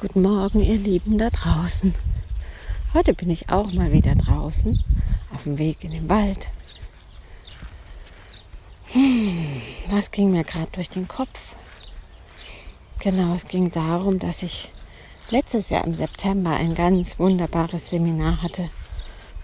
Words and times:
Guten 0.00 0.22
Morgen, 0.22 0.60
ihr 0.60 0.76
Lieben 0.76 1.18
da 1.18 1.28
draußen. 1.28 1.92
Heute 2.94 3.14
bin 3.14 3.30
ich 3.30 3.50
auch 3.50 3.72
mal 3.72 3.90
wieder 3.90 4.14
draußen, 4.14 4.80
auf 5.34 5.42
dem 5.42 5.58
Weg 5.58 5.82
in 5.82 5.90
den 5.90 6.08
Wald. 6.08 6.46
Hm, 8.92 9.60
was 9.90 10.12
ging 10.12 10.30
mir 10.30 10.44
gerade 10.44 10.68
durch 10.70 10.88
den 10.88 11.08
Kopf? 11.08 11.56
Genau, 13.00 13.34
es 13.34 13.48
ging 13.48 13.72
darum, 13.72 14.20
dass 14.20 14.44
ich 14.44 14.70
letztes 15.30 15.70
Jahr 15.70 15.84
im 15.84 15.94
September 15.94 16.50
ein 16.50 16.76
ganz 16.76 17.18
wunderbares 17.18 17.90
Seminar 17.90 18.40
hatte. 18.40 18.70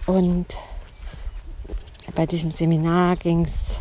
Und 0.07 0.57
bei 2.15 2.27
diesem 2.27 2.53
Seminar 2.53 3.17
ging's, 3.17 3.81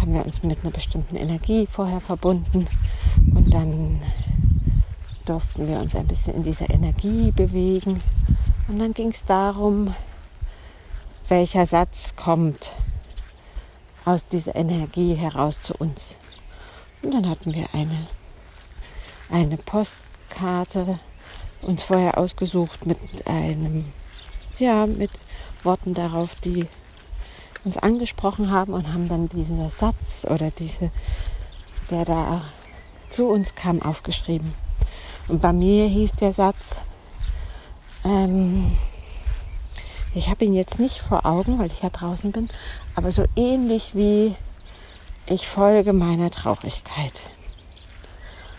haben 0.00 0.12
wir 0.12 0.26
uns 0.26 0.42
mit 0.42 0.58
einer 0.62 0.72
bestimmten 0.72 1.14
Energie 1.14 1.68
vorher 1.70 2.00
verbunden 2.00 2.66
und 3.32 3.54
dann 3.54 4.00
durften 5.24 5.68
wir 5.68 5.78
uns 5.78 5.94
ein 5.94 6.06
bisschen 6.06 6.34
in 6.34 6.44
dieser 6.44 6.70
Energie 6.70 7.30
bewegen. 7.30 8.02
Und 8.68 8.78
dann 8.78 8.94
ging 8.94 9.08
es 9.08 9.24
darum, 9.24 9.94
welcher 11.28 11.66
Satz 11.66 12.14
kommt 12.16 12.72
aus 14.04 14.26
dieser 14.26 14.54
Energie 14.54 15.14
heraus 15.14 15.60
zu 15.60 15.74
uns. 15.74 16.16
Und 17.02 17.12
dann 17.12 17.28
hatten 17.28 17.54
wir 17.54 17.66
eine, 17.72 18.06
eine 19.30 19.56
Postkarte 19.56 20.98
uns 21.62 21.82
vorher 21.82 22.18
ausgesucht 22.18 22.86
mit 22.86 22.98
einem, 23.26 23.92
ja, 24.58 24.86
mit 24.86 25.10
Worten 25.62 25.94
darauf, 25.94 26.34
die 26.36 26.66
uns 27.64 27.76
angesprochen 27.76 28.50
haben 28.50 28.72
und 28.72 28.92
haben 28.92 29.08
dann 29.08 29.28
diesen 29.28 29.68
Satz 29.70 30.26
oder 30.28 30.50
diese, 30.50 30.90
der 31.90 32.04
da 32.04 32.42
zu 33.10 33.26
uns 33.26 33.54
kam, 33.54 33.82
aufgeschrieben. 33.82 34.54
Und 35.30 35.40
bei 35.40 35.52
mir 35.52 35.86
hieß 35.86 36.14
der 36.14 36.32
Satz, 36.32 36.74
ähm, 38.04 38.72
ich 40.12 40.28
habe 40.28 40.44
ihn 40.44 40.54
jetzt 40.54 40.80
nicht 40.80 40.98
vor 40.98 41.24
Augen, 41.24 41.60
weil 41.60 41.70
ich 41.70 41.82
ja 41.82 41.88
draußen 41.88 42.32
bin, 42.32 42.48
aber 42.96 43.12
so 43.12 43.24
ähnlich 43.36 43.94
wie 43.94 44.34
ich 45.26 45.46
folge 45.46 45.92
meiner 45.92 46.32
Traurigkeit. 46.32 47.22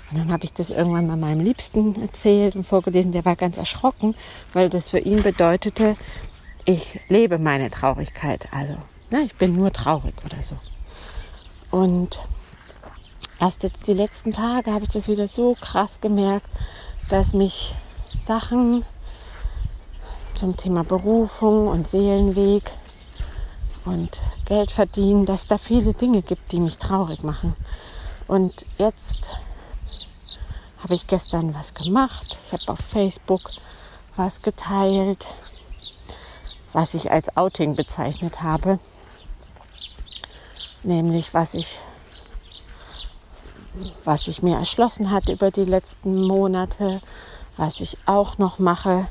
Und 0.09 0.19
dann 0.19 0.31
habe 0.31 0.45
ich 0.45 0.53
das 0.53 0.69
irgendwann 0.69 1.07
mal 1.07 1.17
meinem 1.17 1.41
Liebsten 1.41 2.01
erzählt 2.01 2.55
und 2.55 2.63
vorgelesen. 2.63 3.11
Der 3.11 3.25
war 3.25 3.35
ganz 3.35 3.57
erschrocken, 3.57 4.15
weil 4.53 4.69
das 4.69 4.91
für 4.91 4.99
ihn 4.99 5.21
bedeutete, 5.23 5.97
ich 6.63 7.01
lebe 7.09 7.37
meine 7.37 7.69
Traurigkeit. 7.69 8.47
Also, 8.53 8.77
ne, 9.09 9.23
ich 9.25 9.35
bin 9.35 9.57
nur 9.57 9.73
traurig 9.73 10.13
oder 10.23 10.41
so. 10.41 10.55
Und 11.69 12.21
erst 13.41 13.63
jetzt 13.63 13.87
die 13.87 13.93
letzten 13.93 14.31
Tage 14.31 14.71
habe 14.71 14.83
ich 14.83 14.91
das 14.91 15.07
wieder 15.07 15.27
so 15.27 15.55
krass 15.59 15.99
gemerkt, 15.99 16.47
dass 17.09 17.33
mich 17.33 17.75
Sachen 18.17 18.85
zum 20.35 20.55
Thema 20.55 20.83
Berufung 20.83 21.67
und 21.67 21.87
Seelenweg 21.87 22.71
und 23.83 24.21
Geld 24.45 24.71
verdienen, 24.71 25.25
dass 25.25 25.47
da 25.47 25.57
viele 25.57 25.93
Dinge 25.93 26.21
gibt, 26.21 26.51
die 26.51 26.59
mich 26.59 26.77
traurig 26.77 27.23
machen. 27.23 27.55
Und 28.27 28.63
jetzt 28.77 29.31
habe 30.83 30.93
ich 30.93 31.07
gestern 31.07 31.55
was 31.55 31.73
gemacht. 31.73 32.37
Ich 32.47 32.53
habe 32.53 32.71
auf 32.71 32.79
Facebook 32.79 33.49
was 34.15 34.43
geteilt, 34.43 35.25
was 36.73 36.93
ich 36.93 37.11
als 37.11 37.35
Outing 37.35 37.75
bezeichnet 37.75 38.43
habe. 38.43 38.79
Nämlich 40.83 41.33
was 41.33 41.55
ich 41.55 41.79
was 44.03 44.27
ich 44.27 44.43
mir 44.43 44.57
erschlossen 44.57 45.11
hatte 45.11 45.33
über 45.33 45.51
die 45.51 45.65
letzten 45.65 46.25
Monate, 46.25 47.01
was 47.57 47.79
ich 47.79 47.97
auch 48.05 48.37
noch 48.37 48.59
mache, 48.59 49.07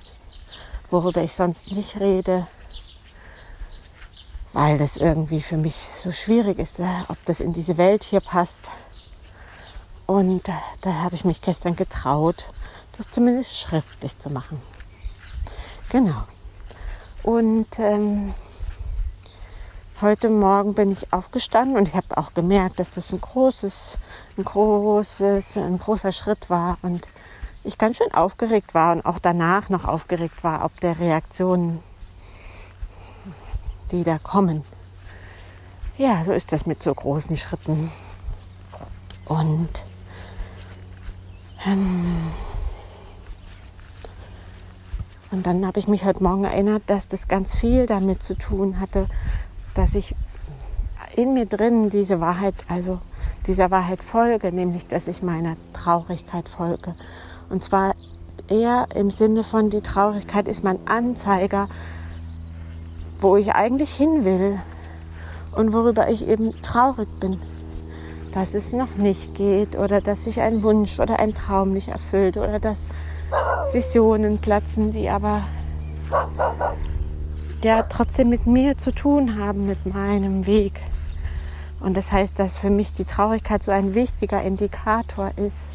worüber 0.91 1.23
ich 1.23 1.35
sonst 1.35 1.71
nicht 1.71 2.01
rede, 2.01 2.47
weil 4.53 4.79
das 4.79 4.97
irgendwie 4.97 5.41
für 5.41 5.57
mich 5.57 5.75
so 5.95 6.13
schwierig 6.13 6.59
ist, 6.59 6.81
äh, 6.81 6.87
ob 7.09 7.17
das 7.25 7.41
in 7.41 7.53
diese 7.53 7.77
Welt 7.77 8.03
hier 8.03 8.21
passt. 8.21 8.71
Und 10.07 10.49
äh, 10.49 10.53
da 10.81 10.93
habe 10.95 11.15
ich 11.15 11.25
mich 11.25 11.41
gestern 11.41 11.77
getraut, 11.77 12.47
das 12.97 13.11
zumindest 13.11 13.57
schriftlich 13.57 14.19
zu 14.19 14.31
machen. 14.31 14.61
Genau. 15.91 16.23
Und 17.23 17.79
ähm, 17.79 18.35
Heute 20.03 20.31
Morgen 20.31 20.73
bin 20.73 20.91
ich 20.91 21.13
aufgestanden 21.13 21.77
und 21.77 21.89
ich 21.89 21.95
habe 21.95 22.17
auch 22.17 22.33
gemerkt, 22.33 22.81
dass 22.81 22.91
das 22.91 23.13
ein 23.13 23.21
großes, 23.21 23.99
ein 24.39 24.45
großes, 24.45 25.59
ein 25.59 25.79
großer 25.79 26.11
Schritt 26.11 26.49
war 26.49 26.79
und 26.81 27.07
ich 27.65 27.77
ganz 27.77 27.99
schön 27.99 28.11
aufgeregt 28.15 28.73
war 28.73 28.93
und 28.93 29.05
auch 29.05 29.19
danach 29.19 29.69
noch 29.69 29.85
aufgeregt 29.85 30.43
war, 30.43 30.65
ob 30.65 30.81
der 30.81 30.99
Reaktionen, 30.99 31.83
die 33.91 34.03
da 34.03 34.17
kommen. 34.17 34.65
Ja, 35.99 36.25
so 36.25 36.33
ist 36.33 36.53
das 36.53 36.65
mit 36.65 36.83
so 36.83 36.95
großen 36.95 37.37
Schritten. 37.37 37.93
Und 39.27 39.85
ähm, 41.67 42.33
und 45.31 45.47
dann 45.47 45.67
habe 45.67 45.79
ich 45.79 45.89
mich 45.89 46.07
heute 46.07 46.23
Morgen 46.23 46.45
erinnert, 46.45 46.85
dass 46.87 47.07
das 47.07 47.29
ganz 47.29 47.55
viel 47.55 47.85
damit 47.85 48.23
zu 48.23 48.35
tun 48.35 48.81
hatte, 48.81 49.07
dass 49.81 49.95
ich 49.95 50.15
in 51.17 51.33
mir 51.33 51.47
drin 51.47 51.89
diese 51.89 52.21
Wahrheit, 52.21 52.55
also 52.69 52.99
dieser 53.47 53.71
Wahrheit 53.71 54.03
folge, 54.03 54.53
nämlich 54.53 54.87
dass 54.87 55.09
ich 55.09 55.23
meiner 55.23 55.57
Traurigkeit 55.73 56.51
folge. 56.51 56.95
Und 57.49 57.65
zwar 57.65 57.95
eher 58.49 58.89
im 58.95 59.11
Sinne 59.11 59.43
von, 59.43 59.71
die 59.71 59.81
Traurigkeit 59.81 60.49
ist 60.49 60.63
mein 60.63 60.87
Anzeiger, 60.87 61.69
wo 63.21 63.39
ich 63.39 63.55
eigentlich 63.55 63.93
hin 63.95 64.27
will 64.27 64.61
und 65.57 65.73
worüber 65.73 66.11
ich 66.11 66.29
eben 66.29 66.61
traurig 66.61 67.09
bin, 67.19 67.41
dass 68.35 68.53
es 68.53 68.75
noch 68.75 68.97
nicht 68.97 69.35
geht 69.35 69.79
oder 69.79 70.03
dass 70.03 70.25
sich 70.25 70.43
ein 70.43 70.63
Wunsch 70.63 71.01
oder 71.01 71.19
ein 71.21 71.33
Traum 71.33 71.73
nicht 71.73 71.89
erfüllt 71.89 72.37
oder 72.37 72.61
dass 72.61 72.81
Visionen 73.73 74.43
platzen, 74.43 74.93
die 74.93 75.09
aber 75.09 75.45
ja 77.65 77.83
trotzdem 77.83 78.29
mit 78.29 78.47
mir 78.47 78.77
zu 78.77 78.93
tun 78.93 79.39
haben, 79.39 79.67
mit 79.67 79.87
meinem 79.87 80.47
Weg. 80.47 80.81
Und 81.81 81.97
das 81.97 82.13
heißt, 82.13 82.39
dass 82.39 82.59
für 82.59 82.71
mich 82.71 82.93
die 82.95 83.05
Traurigkeit 83.05 83.63
so 83.63 83.73
ein 83.73 83.95
wichtiger 83.95 84.43
Indikator 84.43 85.31
ist. 85.37 85.71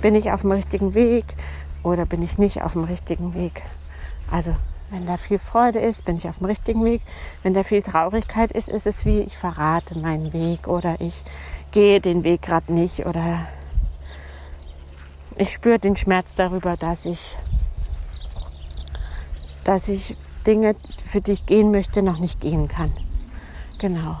Bin 0.00 0.14
ich 0.14 0.32
auf 0.32 0.42
dem 0.42 0.52
richtigen 0.52 0.94
Weg 0.94 1.24
oder 1.82 2.06
bin 2.06 2.22
ich 2.22 2.38
nicht 2.38 2.62
auf 2.62 2.72
dem 2.72 2.84
richtigen 2.84 3.34
Weg? 3.34 3.62
Also, 4.30 4.54
wenn 4.90 5.06
da 5.06 5.16
viel 5.16 5.38
Freude 5.38 5.78
ist, 5.78 6.04
bin 6.04 6.16
ich 6.16 6.28
auf 6.28 6.38
dem 6.38 6.46
richtigen 6.46 6.84
Weg. 6.84 7.02
Wenn 7.42 7.54
da 7.54 7.62
viel 7.62 7.82
Traurigkeit 7.82 8.52
ist, 8.52 8.68
ist 8.68 8.86
es 8.86 9.04
wie 9.04 9.20
ich 9.20 9.36
verrate 9.36 9.98
meinen 9.98 10.32
Weg 10.32 10.68
oder 10.68 10.96
ich 11.00 11.24
gehe 11.72 12.00
den 12.00 12.22
Weg 12.22 12.42
gerade 12.42 12.72
nicht 12.72 13.06
oder 13.06 13.46
ich 15.36 15.52
spüre 15.52 15.78
den 15.78 15.96
Schmerz 15.96 16.36
darüber, 16.36 16.76
dass 16.76 17.06
ich 17.06 17.36
dass 19.64 19.88
ich 19.88 20.16
Dinge, 20.46 20.76
für 21.04 21.20
die 21.20 21.32
ich 21.32 21.46
gehen 21.46 21.70
möchte, 21.70 22.02
noch 22.02 22.18
nicht 22.18 22.40
gehen 22.40 22.68
kann. 22.68 22.92
Genau. 23.78 24.16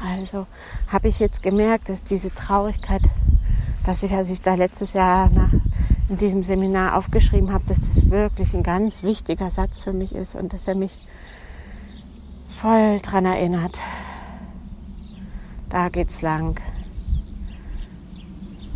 Also 0.00 0.46
habe 0.88 1.08
ich 1.08 1.18
jetzt 1.18 1.42
gemerkt, 1.42 1.88
dass 1.88 2.04
diese 2.04 2.32
Traurigkeit, 2.32 3.02
dass 3.84 4.02
ich, 4.02 4.12
als 4.12 4.30
ich 4.30 4.42
da 4.42 4.54
letztes 4.54 4.92
Jahr 4.92 5.30
nach, 5.30 5.52
in 6.08 6.16
diesem 6.18 6.42
Seminar 6.42 6.96
aufgeschrieben 6.96 7.52
habe, 7.52 7.64
dass 7.66 7.80
das 7.80 8.08
wirklich 8.10 8.54
ein 8.54 8.62
ganz 8.62 9.02
wichtiger 9.02 9.50
Satz 9.50 9.78
für 9.78 9.92
mich 9.92 10.14
ist 10.14 10.34
und 10.34 10.52
dass 10.52 10.68
er 10.68 10.76
mich 10.76 11.04
voll 12.60 13.00
dran 13.00 13.26
erinnert. 13.26 13.80
Da 15.68 15.88
geht's 15.88 16.22
lang. 16.22 16.60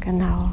Genau. 0.00 0.50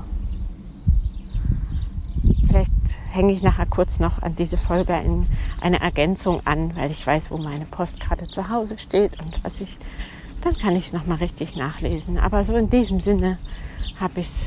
Vielleicht 2.48 2.72
hänge 3.18 3.34
ich 3.34 3.42
nachher 3.42 3.66
kurz 3.66 4.00
noch 4.00 4.22
an 4.22 4.36
diese 4.36 4.58
Folge 4.58 4.94
in 4.94 5.28
eine 5.60 5.82
Ergänzung 5.82 6.46
an, 6.46 6.76
weil 6.76 6.92
ich 6.92 7.06
weiß, 7.06 7.32
wo 7.32 7.38
meine 7.38 7.66
Postkarte 7.66 8.26
zu 8.26 8.50
Hause 8.50 8.78
steht 8.78 9.20
und 9.20 9.44
was 9.44 9.60
ich, 9.60 9.80
dann 10.42 10.56
kann 10.56 10.76
ich 10.76 10.86
es 10.86 10.94
nochmal 10.94 11.18
richtig 11.18 11.56
nachlesen. 11.56 12.20
Aber 12.20 12.44
so 12.44 12.56
in 12.56 12.70
diesem 12.70 13.00
Sinne 13.00 13.40
habe 14.00 14.20
ich 14.20 14.28
es 14.28 14.46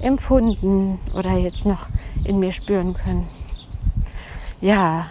empfunden 0.00 0.98
oder 1.14 1.32
jetzt 1.36 1.66
noch 1.66 1.88
in 2.24 2.38
mir 2.38 2.52
spüren 2.52 2.94
können. 2.94 3.28
Ja, 4.62 5.06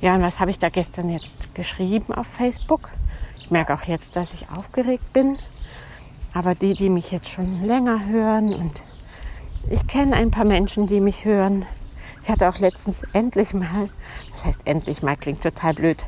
ja, 0.00 0.14
und 0.14 0.22
was 0.22 0.38
habe 0.38 0.52
ich 0.52 0.60
da 0.60 0.68
gestern 0.68 1.08
jetzt 1.08 1.54
geschrieben 1.54 2.14
auf 2.14 2.28
Facebook? 2.28 2.90
Ich 3.36 3.50
merke 3.50 3.74
auch 3.74 3.82
jetzt, 3.82 4.14
dass 4.14 4.32
ich 4.32 4.48
aufgeregt 4.48 5.12
bin. 5.12 5.38
Aber 6.34 6.54
die, 6.54 6.74
die 6.74 6.88
mich 6.88 7.10
jetzt 7.10 7.30
schon 7.30 7.64
länger 7.64 8.06
hören 8.06 8.54
und 8.54 8.82
ich 9.70 9.86
kenne 9.86 10.16
ein 10.16 10.30
paar 10.30 10.44
Menschen, 10.44 10.86
die 10.86 11.00
mich 11.00 11.24
hören. 11.24 11.64
Ich 12.22 12.30
hatte 12.30 12.48
auch 12.48 12.58
letztens 12.58 13.02
endlich 13.12 13.52
mal, 13.54 13.88
das 14.32 14.44
heißt 14.44 14.60
endlich 14.64 15.02
mal, 15.02 15.16
klingt 15.16 15.42
total 15.42 15.74
blöd. 15.74 16.06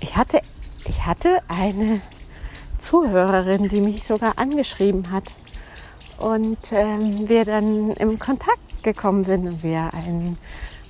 Ich 0.00 0.16
hatte, 0.16 0.40
ich 0.84 1.06
hatte 1.06 1.40
eine 1.48 2.00
Zuhörerin, 2.78 3.68
die 3.68 3.80
mich 3.80 4.04
sogar 4.04 4.38
angeschrieben 4.38 5.10
hat 5.10 5.32
und 6.18 6.58
ähm, 6.72 7.28
wir 7.28 7.44
dann 7.44 7.90
im 7.92 8.18
Kontakt 8.18 8.82
gekommen 8.82 9.24
sind 9.24 9.46
und 9.46 9.62
wir 9.62 9.90
einen, 9.94 10.38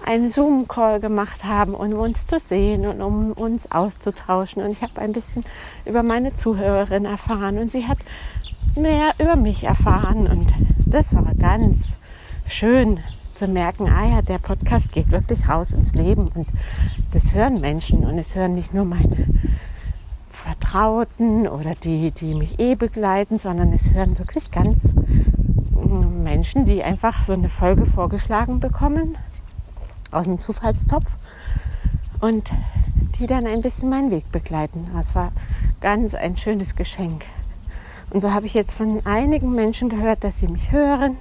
einen 0.04 0.30
Zoom-Call 0.30 1.00
gemacht 1.00 1.44
haben, 1.44 1.74
um 1.74 1.92
uns 1.94 2.26
zu 2.26 2.38
sehen 2.38 2.86
und 2.86 3.02
um 3.02 3.32
uns 3.32 3.70
auszutauschen. 3.70 4.62
Und 4.62 4.70
ich 4.70 4.82
habe 4.82 5.00
ein 5.00 5.12
bisschen 5.12 5.44
über 5.84 6.02
meine 6.02 6.34
Zuhörerin 6.34 7.04
erfahren 7.04 7.58
und 7.58 7.72
sie 7.72 7.86
hat 7.86 7.98
mehr 8.76 9.12
über 9.18 9.36
mich 9.36 9.64
erfahren. 9.64 10.26
Und 10.26 10.52
das 10.86 11.14
war 11.14 11.34
ganz 11.34 11.78
schön 12.48 13.00
zu 13.34 13.46
merken, 13.48 13.88
ah 13.88 14.06
ja, 14.06 14.22
der 14.22 14.38
Podcast 14.38 14.92
geht 14.92 15.10
wirklich 15.10 15.48
raus 15.48 15.72
ins 15.72 15.92
Leben 15.94 16.28
und 16.28 16.46
das 17.12 17.34
hören 17.34 17.60
Menschen 17.60 18.04
und 18.04 18.18
es 18.18 18.34
hören 18.34 18.54
nicht 18.54 18.72
nur 18.72 18.84
meine 18.84 19.26
Vertrauten 20.30 21.46
oder 21.46 21.74
die, 21.74 22.12
die 22.12 22.34
mich 22.34 22.58
eh 22.58 22.74
begleiten, 22.74 23.38
sondern 23.38 23.72
es 23.72 23.92
hören 23.92 24.18
wirklich 24.18 24.50
ganz 24.50 24.92
mm, 24.92 26.22
Menschen, 26.22 26.64
die 26.64 26.82
einfach 26.82 27.24
so 27.24 27.32
eine 27.32 27.48
Folge 27.48 27.84
vorgeschlagen 27.84 28.60
bekommen 28.60 29.16
aus 30.12 30.24
dem 30.24 30.38
Zufallstopf 30.38 31.10
und 32.20 32.50
die 33.18 33.26
dann 33.26 33.46
ein 33.46 33.60
bisschen 33.60 33.90
meinen 33.90 34.10
Weg 34.10 34.30
begleiten. 34.32 34.88
Das 34.94 35.14
war 35.14 35.32
ganz 35.80 36.14
ein 36.14 36.36
schönes 36.36 36.76
Geschenk. 36.76 37.24
Und 38.10 38.20
so 38.20 38.32
habe 38.32 38.46
ich 38.46 38.54
jetzt 38.54 38.74
von 38.74 39.04
einigen 39.04 39.52
Menschen 39.54 39.88
gehört, 39.88 40.24
dass 40.24 40.38
sie 40.38 40.48
mich 40.48 40.72
hören 40.72 41.16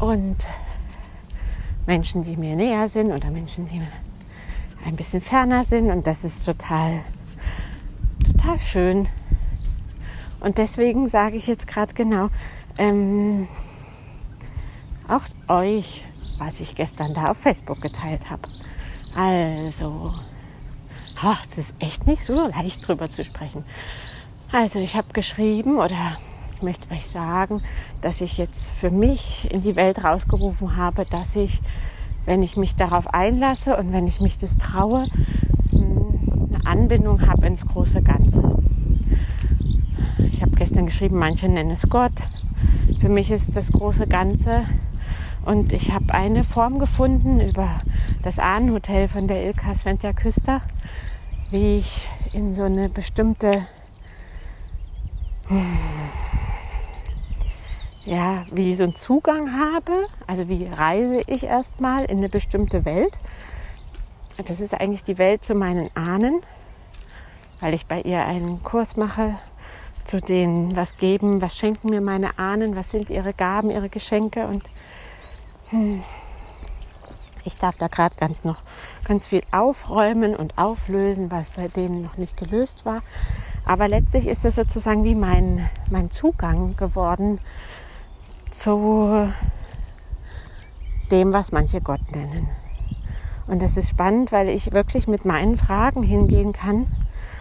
und 0.00 0.36
Menschen, 1.86 2.22
die 2.22 2.36
mir 2.36 2.54
näher 2.54 2.88
sind 2.88 3.12
oder 3.12 3.30
Menschen, 3.30 3.66
die 3.66 3.82
ein 4.84 4.96
bisschen 4.96 5.20
ferner 5.20 5.64
sind. 5.64 5.90
Und 5.90 6.06
das 6.06 6.24
ist 6.24 6.44
total, 6.44 7.00
total 8.24 8.58
schön. 8.58 9.08
Und 10.40 10.58
deswegen 10.58 11.08
sage 11.08 11.36
ich 11.36 11.46
jetzt 11.46 11.66
gerade 11.66 11.94
genau, 11.94 12.28
ähm, 12.76 13.48
auch 15.08 15.22
euch, 15.48 16.04
was 16.38 16.60
ich 16.60 16.74
gestern 16.74 17.14
da 17.14 17.30
auf 17.30 17.38
Facebook 17.38 17.80
geteilt 17.80 18.30
habe. 18.30 18.42
Also, 19.16 20.12
es 21.50 21.58
ist 21.58 21.74
echt 21.80 22.06
nicht 22.06 22.22
so 22.22 22.46
leicht 22.48 22.86
drüber 22.86 23.10
zu 23.10 23.24
sprechen. 23.24 23.64
Also, 24.52 24.78
ich 24.78 24.94
habe 24.94 25.12
geschrieben 25.12 25.78
oder 25.78 26.18
ich 26.58 26.62
möchte 26.62 26.92
euch 26.92 27.06
sagen, 27.06 27.62
dass 28.00 28.20
ich 28.20 28.36
jetzt 28.36 28.68
für 28.68 28.90
mich 28.90 29.48
in 29.52 29.62
die 29.62 29.76
Welt 29.76 30.02
rausgerufen 30.02 30.74
habe, 30.74 31.04
dass 31.04 31.36
ich, 31.36 31.60
wenn 32.26 32.42
ich 32.42 32.56
mich 32.56 32.74
darauf 32.74 33.06
einlasse 33.14 33.76
und 33.76 33.92
wenn 33.92 34.08
ich 34.08 34.20
mich 34.20 34.38
das 34.38 34.58
traue, 34.58 35.06
hm, 35.70 36.48
eine 36.52 36.66
Anbindung 36.66 37.28
habe 37.28 37.46
ins 37.46 37.64
große 37.64 38.02
Ganze. 38.02 38.58
Ich 40.18 40.42
habe 40.42 40.50
gestern 40.56 40.86
geschrieben, 40.86 41.16
manche 41.16 41.48
nennen 41.48 41.70
es 41.70 41.88
Gott. 41.88 42.24
Für 42.98 43.08
mich 43.08 43.30
ist 43.30 43.56
das 43.56 43.70
große 43.70 44.08
Ganze 44.08 44.64
und 45.44 45.72
ich 45.72 45.92
habe 45.92 46.12
eine 46.12 46.42
Form 46.42 46.80
gefunden 46.80 47.40
über 47.40 47.68
das 48.24 48.40
Ahnenhotel 48.40 49.06
von 49.06 49.28
der 49.28 49.44
Ilka 49.44 49.74
Sventja 49.76 50.12
Küster, 50.12 50.60
wie 51.52 51.78
ich 51.78 52.08
in 52.32 52.52
so 52.52 52.64
eine 52.64 52.88
bestimmte 52.88 53.62
hm, 55.46 55.97
ja, 58.08 58.46
wie 58.50 58.74
so 58.74 58.84
einen 58.84 58.94
Zugang 58.94 59.52
habe, 59.58 59.92
also 60.26 60.48
wie 60.48 60.66
reise 60.66 61.20
ich 61.26 61.44
erstmal 61.44 62.06
in 62.06 62.18
eine 62.18 62.30
bestimmte 62.30 62.86
Welt. 62.86 63.20
Das 64.46 64.60
ist 64.60 64.72
eigentlich 64.72 65.04
die 65.04 65.18
Welt 65.18 65.44
zu 65.44 65.54
meinen 65.54 65.90
Ahnen, 65.94 66.40
weil 67.60 67.74
ich 67.74 67.86
bei 67.86 68.00
ihr 68.00 68.24
einen 68.24 68.62
Kurs 68.62 68.96
mache 68.96 69.34
zu 70.04 70.22
denen, 70.22 70.74
was 70.74 70.96
geben, 70.96 71.42
was 71.42 71.58
schenken 71.58 71.90
mir 71.90 72.00
meine 72.00 72.38
Ahnen, 72.38 72.76
was 72.76 72.90
sind 72.90 73.10
ihre 73.10 73.34
Gaben, 73.34 73.70
ihre 73.70 73.90
Geschenke 73.90 74.46
und 74.46 74.62
hm, 75.68 76.02
ich 77.44 77.58
darf 77.58 77.76
da 77.76 77.88
gerade 77.88 78.16
ganz 78.16 78.42
noch 78.42 78.62
ganz 79.04 79.26
viel 79.26 79.42
aufräumen 79.52 80.34
und 80.34 80.56
auflösen, 80.56 81.30
was 81.30 81.50
bei 81.50 81.68
denen 81.68 82.04
noch 82.04 82.16
nicht 82.16 82.38
gelöst 82.38 82.86
war. 82.86 83.02
Aber 83.66 83.86
letztlich 83.86 84.28
ist 84.28 84.46
es 84.46 84.54
sozusagen 84.54 85.04
wie 85.04 85.14
mein, 85.14 85.68
mein 85.90 86.10
Zugang 86.10 86.74
geworden 86.76 87.38
zu 88.50 89.32
dem, 91.10 91.32
was 91.32 91.52
manche 91.52 91.80
Gott 91.80 92.00
nennen. 92.12 92.48
Und 93.46 93.62
das 93.62 93.76
ist 93.76 93.88
spannend, 93.88 94.30
weil 94.30 94.48
ich 94.50 94.72
wirklich 94.72 95.08
mit 95.08 95.24
meinen 95.24 95.56
Fragen 95.56 96.02
hingehen 96.02 96.52
kann. 96.52 96.86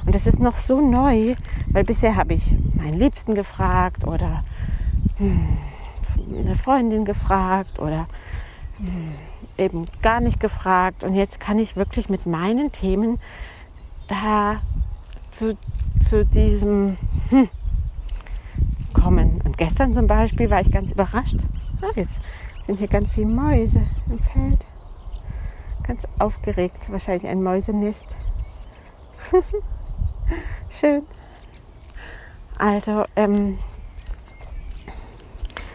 Und 0.06 0.15
das 0.15 0.25
ist 0.25 0.39
noch 0.39 0.56
so 0.56 0.80
neu, 0.80 1.36
weil 1.71 1.83
bisher 1.83 2.15
habe 2.15 2.33
ich 2.33 2.56
meinen 2.75 2.98
Liebsten 2.98 3.36
gefragt 3.36 4.07
oder 4.07 4.44
hm, 5.18 5.57
eine 6.33 6.56
Freundin 6.56 7.04
gefragt 7.04 7.80
oder 7.80 8.07
hm, 8.77 9.13
eben 9.57 9.86
gar 10.01 10.21
nicht 10.21 10.39
gefragt. 10.39 11.03
Und 11.03 11.13
jetzt 11.13 11.42
kann 11.42 11.60
ich 11.60 11.75
wirklich 11.75 12.07
mit 12.07 12.25
meinen 12.25 12.71
Themen 12.71 13.19
da 14.07 14.62
zu, 15.31 15.57
zu 16.00 16.24
diesem 16.24 16.98
hm, 17.30 17.50
kommen. 19.07 19.42
Und 19.45 19.57
gestern 19.57 19.94
zum 19.94 20.06
Beispiel 20.06 20.50
war 20.50 20.59
ich 20.59 20.69
ganz 20.69 20.92
überrascht. 20.92 21.38
Ah, 21.81 21.92
jetzt 21.95 22.19
sind 22.65 22.77
hier 22.77 22.89
ganz 22.89 23.09
viele 23.09 23.27
Mäuse 23.27 23.81
im 24.09 24.19
Feld. 24.19 24.65
Ganz 25.83 26.06
aufgeregt, 26.19 26.92
wahrscheinlich 26.92 27.25
ein 27.30 27.42
Mäusenest. 27.42 28.18
Schön. 30.81 31.04
Also, 32.57 33.06
ähm, 33.15 33.59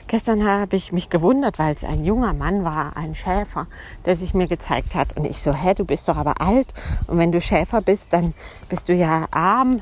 gestern 0.08 0.46
habe 0.46 0.76
ich 0.76 0.92
mich 0.92 1.08
gewundert, 1.08 1.58
weil 1.58 1.72
es 1.74 1.84
ein 1.84 2.04
junger 2.04 2.34
Mann 2.34 2.64
war, 2.64 2.98
ein 2.98 3.14
Schäfer, 3.14 3.66
der 4.04 4.14
sich 4.14 4.34
mir 4.34 4.46
gezeigt 4.46 4.94
hat. 4.94 5.16
Und 5.16 5.24
ich 5.24 5.38
so, 5.38 5.54
hä, 5.54 5.72
du 5.72 5.86
bist 5.86 6.06
doch 6.06 6.18
aber 6.18 6.42
alt. 6.42 6.74
Und 7.06 7.16
wenn 7.16 7.32
du 7.32 7.40
Schäfer 7.40 7.80
bist, 7.80 8.12
dann 8.12 8.34
bist 8.68 8.90
du 8.90 8.92
ja 8.92 9.24
arm 9.30 9.80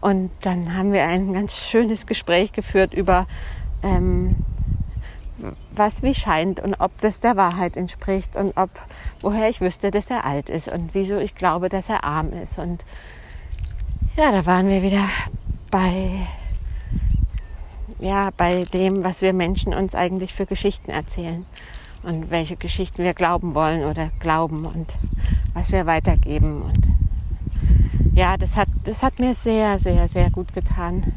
und 0.00 0.30
dann 0.42 0.76
haben 0.76 0.92
wir 0.92 1.04
ein 1.04 1.32
ganz 1.32 1.56
schönes 1.56 2.06
Gespräch 2.06 2.52
geführt 2.52 2.94
über, 2.94 3.26
ähm, 3.82 4.36
was 5.72 6.02
wie 6.02 6.14
scheint 6.14 6.60
und 6.60 6.74
ob 6.80 7.00
das 7.00 7.20
der 7.20 7.36
Wahrheit 7.36 7.76
entspricht 7.76 8.36
und 8.36 8.56
ob, 8.56 8.70
woher 9.20 9.48
ich 9.48 9.60
wüsste, 9.60 9.90
dass 9.90 10.10
er 10.10 10.24
alt 10.24 10.48
ist 10.48 10.68
und 10.68 10.94
wieso 10.94 11.18
ich 11.18 11.34
glaube, 11.34 11.68
dass 11.68 11.88
er 11.88 12.04
arm 12.04 12.32
ist. 12.32 12.58
Und 12.58 12.84
ja, 14.16 14.32
da 14.32 14.46
waren 14.46 14.68
wir 14.68 14.82
wieder 14.82 15.08
bei, 15.70 16.26
ja, 17.98 18.30
bei 18.36 18.64
dem, 18.64 19.04
was 19.04 19.22
wir 19.22 19.32
Menschen 19.32 19.74
uns 19.74 19.94
eigentlich 19.94 20.34
für 20.34 20.46
Geschichten 20.46 20.90
erzählen 20.90 21.44
und 22.02 22.30
welche 22.30 22.56
Geschichten 22.56 23.02
wir 23.02 23.14
glauben 23.14 23.54
wollen 23.54 23.84
oder 23.84 24.10
glauben 24.20 24.64
und 24.66 24.96
was 25.54 25.72
wir 25.72 25.86
weitergeben 25.86 26.62
und 26.62 26.87
ja, 28.18 28.36
das 28.36 28.56
hat, 28.56 28.66
das 28.82 29.04
hat 29.04 29.20
mir 29.20 29.32
sehr, 29.34 29.78
sehr, 29.78 30.08
sehr 30.08 30.28
gut 30.30 30.52
getan. 30.52 31.12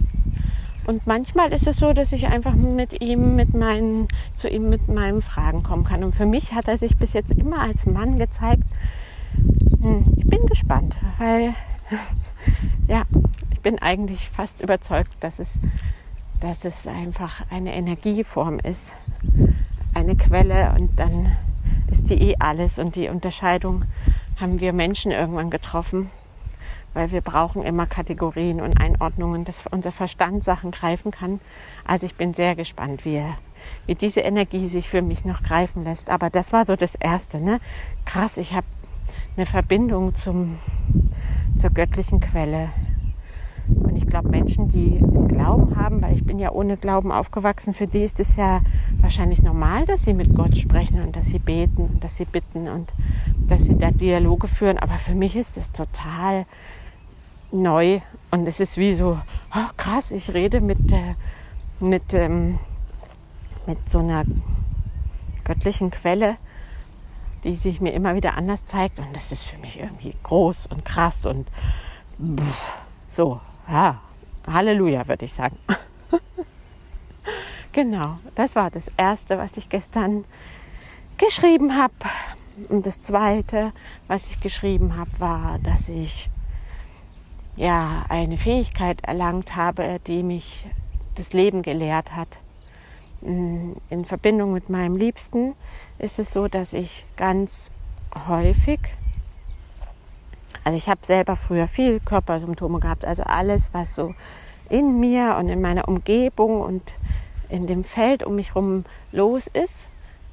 Und 0.85 1.07
manchmal 1.07 1.51
ist 1.51 1.65
es 1.65 1.77
so, 1.77 1.93
dass 1.93 2.11
ich 2.11 2.27
einfach 2.27 2.53
mit 2.53 3.01
ihm, 3.01 3.35
mit 3.35 3.55
meinen, 3.55 4.07
zu 4.35 4.47
ihm 4.47 4.69
mit 4.69 4.87
meinen 4.87 5.23
Fragen 5.23 5.63
kommen 5.63 5.83
kann. 5.83 6.03
Und 6.03 6.13
für 6.13 6.27
mich 6.27 6.53
hat 6.53 6.67
er 6.67 6.77
sich 6.77 6.97
bis 6.97 7.13
jetzt 7.13 7.31
immer 7.31 7.59
als 7.59 7.87
Mann 7.87 8.19
gezeigt. 8.19 8.61
Hm, 9.81 10.13
ich 10.15 10.27
bin 10.27 10.45
gespannt, 10.45 10.95
weil 11.17 11.55
ja, 12.87 13.05
ich 13.51 13.61
bin 13.61 13.79
eigentlich 13.79 14.29
fast 14.29 14.61
überzeugt, 14.61 15.11
dass 15.21 15.39
es, 15.39 15.53
dass 16.39 16.65
es 16.65 16.85
einfach 16.85 17.49
eine 17.49 17.73
Energieform 17.73 18.59
ist, 18.59 18.93
eine 19.95 20.15
Quelle 20.15 20.75
und 20.79 20.99
dann 20.99 21.31
ist 21.89 22.11
die 22.11 22.21
eh 22.29 22.35
alles. 22.37 22.77
Und 22.77 22.95
die 22.95 23.09
Unterscheidung 23.09 23.85
haben 24.39 24.59
wir 24.59 24.71
Menschen 24.71 25.11
irgendwann 25.11 25.49
getroffen 25.49 26.11
weil 26.93 27.11
wir 27.11 27.21
brauchen 27.21 27.63
immer 27.63 27.85
Kategorien 27.85 28.61
und 28.61 28.79
Einordnungen, 28.79 29.45
dass 29.45 29.65
unser 29.67 29.91
Verstand 29.91 30.43
Sachen 30.43 30.71
greifen 30.71 31.11
kann. 31.11 31.39
Also 31.85 32.05
ich 32.05 32.15
bin 32.15 32.33
sehr 32.33 32.55
gespannt, 32.55 33.05
wie, 33.05 33.23
wie 33.85 33.95
diese 33.95 34.21
Energie 34.21 34.67
sich 34.67 34.89
für 34.89 35.01
mich 35.01 35.25
noch 35.25 35.43
greifen 35.43 35.83
lässt. 35.83 36.09
Aber 36.09 36.29
das 36.29 36.51
war 36.53 36.65
so 36.65 36.75
das 36.75 36.95
Erste. 36.95 37.41
Ne? 37.41 37.59
Krass, 38.05 38.37
ich 38.37 38.53
habe 38.53 38.67
eine 39.37 39.45
Verbindung 39.45 40.15
zum, 40.15 40.57
zur 41.57 41.69
göttlichen 41.69 42.19
Quelle. 42.19 42.69
Und 43.67 43.95
ich 43.95 44.07
glaube, 44.07 44.29
Menschen, 44.29 44.67
die 44.67 44.97
einen 44.97 45.27
Glauben 45.27 45.77
haben, 45.77 46.01
weil 46.01 46.15
ich 46.15 46.25
bin 46.25 46.39
ja 46.39 46.51
ohne 46.51 46.77
Glauben 46.77 47.11
aufgewachsen, 47.11 47.73
für 47.73 47.87
die 47.87 48.03
ist 48.03 48.19
es 48.19 48.35
ja 48.35 48.61
wahrscheinlich 48.99 49.41
normal, 49.41 49.85
dass 49.85 50.03
sie 50.03 50.13
mit 50.13 50.35
Gott 50.35 50.57
sprechen 50.57 51.01
und 51.01 51.15
dass 51.15 51.27
sie 51.27 51.39
beten 51.39 51.83
und 51.83 52.03
dass 52.03 52.17
sie 52.17 52.25
bitten 52.25 52.67
und 52.67 52.93
dass 53.47 53.63
sie 53.63 53.77
da 53.77 53.91
Dialoge 53.91 54.47
führen. 54.47 54.77
Aber 54.77 54.95
für 54.95 55.15
mich 55.15 55.35
ist 55.35 55.57
es 55.57 55.71
total 55.71 56.45
neu 57.51 58.01
und 58.31 58.47
es 58.47 58.59
ist 58.59 58.77
wie 58.77 58.93
so, 58.93 59.19
oh, 59.55 59.69
krass, 59.77 60.11
ich 60.11 60.33
rede 60.33 60.61
mit, 60.61 60.91
äh, 60.91 61.15
mit, 61.79 62.13
ähm, 62.13 62.59
mit 63.65 63.89
so 63.89 63.99
einer 63.99 64.23
göttlichen 65.43 65.91
Quelle, 65.91 66.37
die 67.43 67.55
sich 67.55 67.81
mir 67.81 67.93
immer 67.93 68.15
wieder 68.15 68.35
anders 68.35 68.65
zeigt 68.65 68.99
und 68.99 69.15
das 69.15 69.31
ist 69.31 69.43
für 69.43 69.57
mich 69.57 69.79
irgendwie 69.79 70.15
groß 70.23 70.67
und 70.67 70.85
krass 70.85 71.25
und 71.25 71.49
pff, 72.19 72.73
so, 73.07 73.41
ja, 73.67 73.99
Halleluja, 74.47 75.07
würde 75.07 75.25
ich 75.25 75.33
sagen. 75.33 75.57
genau, 77.71 78.19
das 78.35 78.55
war 78.55 78.71
das 78.71 78.89
Erste, 78.97 79.37
was 79.37 79.57
ich 79.57 79.69
gestern 79.69 80.25
geschrieben 81.17 81.75
habe. 81.75 81.93
Und 82.69 82.85
das 82.85 83.01
Zweite, 83.01 83.71
was 84.07 84.27
ich 84.27 84.39
geschrieben 84.39 84.97
habe, 84.97 85.11
war, 85.19 85.59
dass 85.59 85.89
ich 85.89 86.29
ja 87.55 88.05
eine 88.09 88.37
Fähigkeit 88.37 89.03
erlangt 89.03 89.55
habe, 89.55 89.99
die 90.07 90.23
mich 90.23 90.65
das 91.15 91.33
Leben 91.33 91.61
gelehrt 91.61 92.15
hat. 92.15 92.39
In 93.21 94.05
Verbindung 94.05 94.53
mit 94.53 94.69
meinem 94.69 94.95
Liebsten 94.95 95.53
ist 95.99 96.17
es 96.17 96.33
so, 96.33 96.47
dass 96.47 96.73
ich 96.73 97.05
ganz 97.17 97.69
häufig, 98.27 98.79
also 100.63 100.77
ich 100.77 100.89
habe 100.89 101.05
selber 101.05 101.35
früher 101.35 101.67
viel 101.67 101.99
Körpersymptome 101.99 102.79
gehabt, 102.79 103.05
also 103.05 103.23
alles, 103.23 103.73
was 103.73 103.93
so 103.93 104.15
in 104.69 104.99
mir 104.99 105.35
und 105.37 105.49
in 105.49 105.61
meiner 105.61 105.87
Umgebung 105.87 106.61
und 106.61 106.95
in 107.49 107.67
dem 107.67 107.83
Feld 107.83 108.23
um 108.23 108.35
mich 108.35 108.49
herum 108.49 108.85
los 109.11 109.45
ist, 109.47 109.85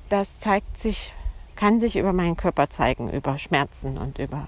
das 0.08 0.28
zeigt 0.40 0.78
sich, 0.78 1.12
kann 1.56 1.80
sich 1.80 1.96
über 1.96 2.12
meinen 2.12 2.37
Körper 2.37 2.70
zeigen, 2.70 3.10
über 3.10 3.37
Schmerzen 3.37 3.98
und 3.98 4.18
über 4.18 4.46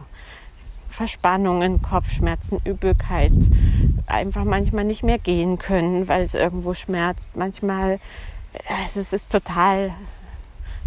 Verspannungen, 0.90 1.80
Kopfschmerzen, 1.82 2.60
Übelkeit, 2.64 3.32
einfach 4.06 4.44
manchmal 4.44 4.84
nicht 4.84 5.02
mehr 5.02 5.18
gehen 5.18 5.58
können, 5.58 6.08
weil 6.08 6.24
es 6.24 6.34
irgendwo 6.34 6.74
schmerzt. 6.74 7.36
Manchmal, 7.36 7.98
es 8.96 9.12
ist 9.12 9.30
total 9.30 9.92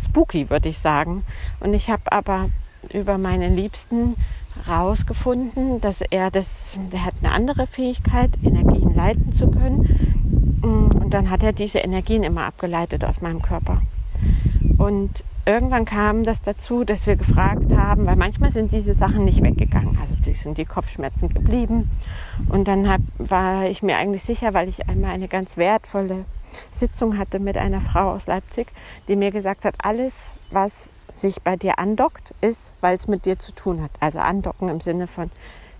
spooky, 0.03 0.49
würde 0.49 0.69
ich 0.69 0.79
sagen. 0.79 1.23
Und 1.59 1.73
ich 1.73 1.89
habe 1.89 2.11
aber 2.11 2.49
über 2.91 3.17
meinen 3.17 3.55
Liebsten 3.55 4.15
rausgefunden, 4.67 5.81
dass 5.81 6.01
er 6.01 6.29
das, 6.29 6.77
der 6.91 7.05
hat 7.05 7.15
eine 7.21 7.31
andere 7.31 7.65
Fähigkeit, 7.65 8.31
Energien 8.43 8.93
leiten 8.93 9.31
zu 9.31 9.49
können. 9.49 10.59
Und 10.61 11.09
dann 11.11 11.29
hat 11.29 11.43
er 11.43 11.53
diese 11.53 11.79
Energien 11.79 12.23
immer 12.23 12.45
abgeleitet 12.45 13.03
aus 13.03 13.21
meinem 13.21 13.41
Körper. 13.41 13.81
Und 14.83 15.23
irgendwann 15.45 15.85
kam 15.85 16.25
das 16.25 16.41
dazu, 16.41 16.83
dass 16.83 17.07
wir 17.07 17.15
gefragt 17.15 17.73
haben, 17.73 18.05
weil 18.05 18.17
manchmal 18.17 18.51
sind 18.51 18.73
diese 18.73 18.93
Sachen 18.93 19.23
nicht 19.23 19.41
weggegangen. 19.41 19.97
Also 20.01 20.13
die 20.15 20.33
sind 20.33 20.57
die 20.57 20.65
Kopfschmerzen 20.65 21.29
geblieben. 21.29 21.89
Und 22.49 22.67
dann 22.67 22.89
hab, 22.89 22.99
war 23.17 23.65
ich 23.65 23.81
mir 23.81 23.95
eigentlich 23.95 24.23
sicher, 24.23 24.53
weil 24.53 24.67
ich 24.67 24.89
einmal 24.89 25.11
eine 25.11 25.29
ganz 25.29 25.55
wertvolle 25.55 26.25
Sitzung 26.69 27.17
hatte 27.17 27.39
mit 27.39 27.57
einer 27.57 27.79
Frau 27.79 28.11
aus 28.11 28.27
Leipzig, 28.27 28.67
die 29.07 29.15
mir 29.15 29.31
gesagt 29.31 29.63
hat, 29.63 29.75
alles, 29.77 30.31
was 30.51 30.91
sich 31.09 31.41
bei 31.41 31.55
dir 31.55 31.79
andockt, 31.79 32.35
ist, 32.41 32.73
weil 32.81 32.95
es 32.95 33.07
mit 33.07 33.25
dir 33.25 33.39
zu 33.39 33.53
tun 33.53 33.81
hat. 33.81 33.91
Also 34.01 34.19
andocken 34.19 34.67
im 34.67 34.81
Sinne 34.81 35.07
von 35.07 35.31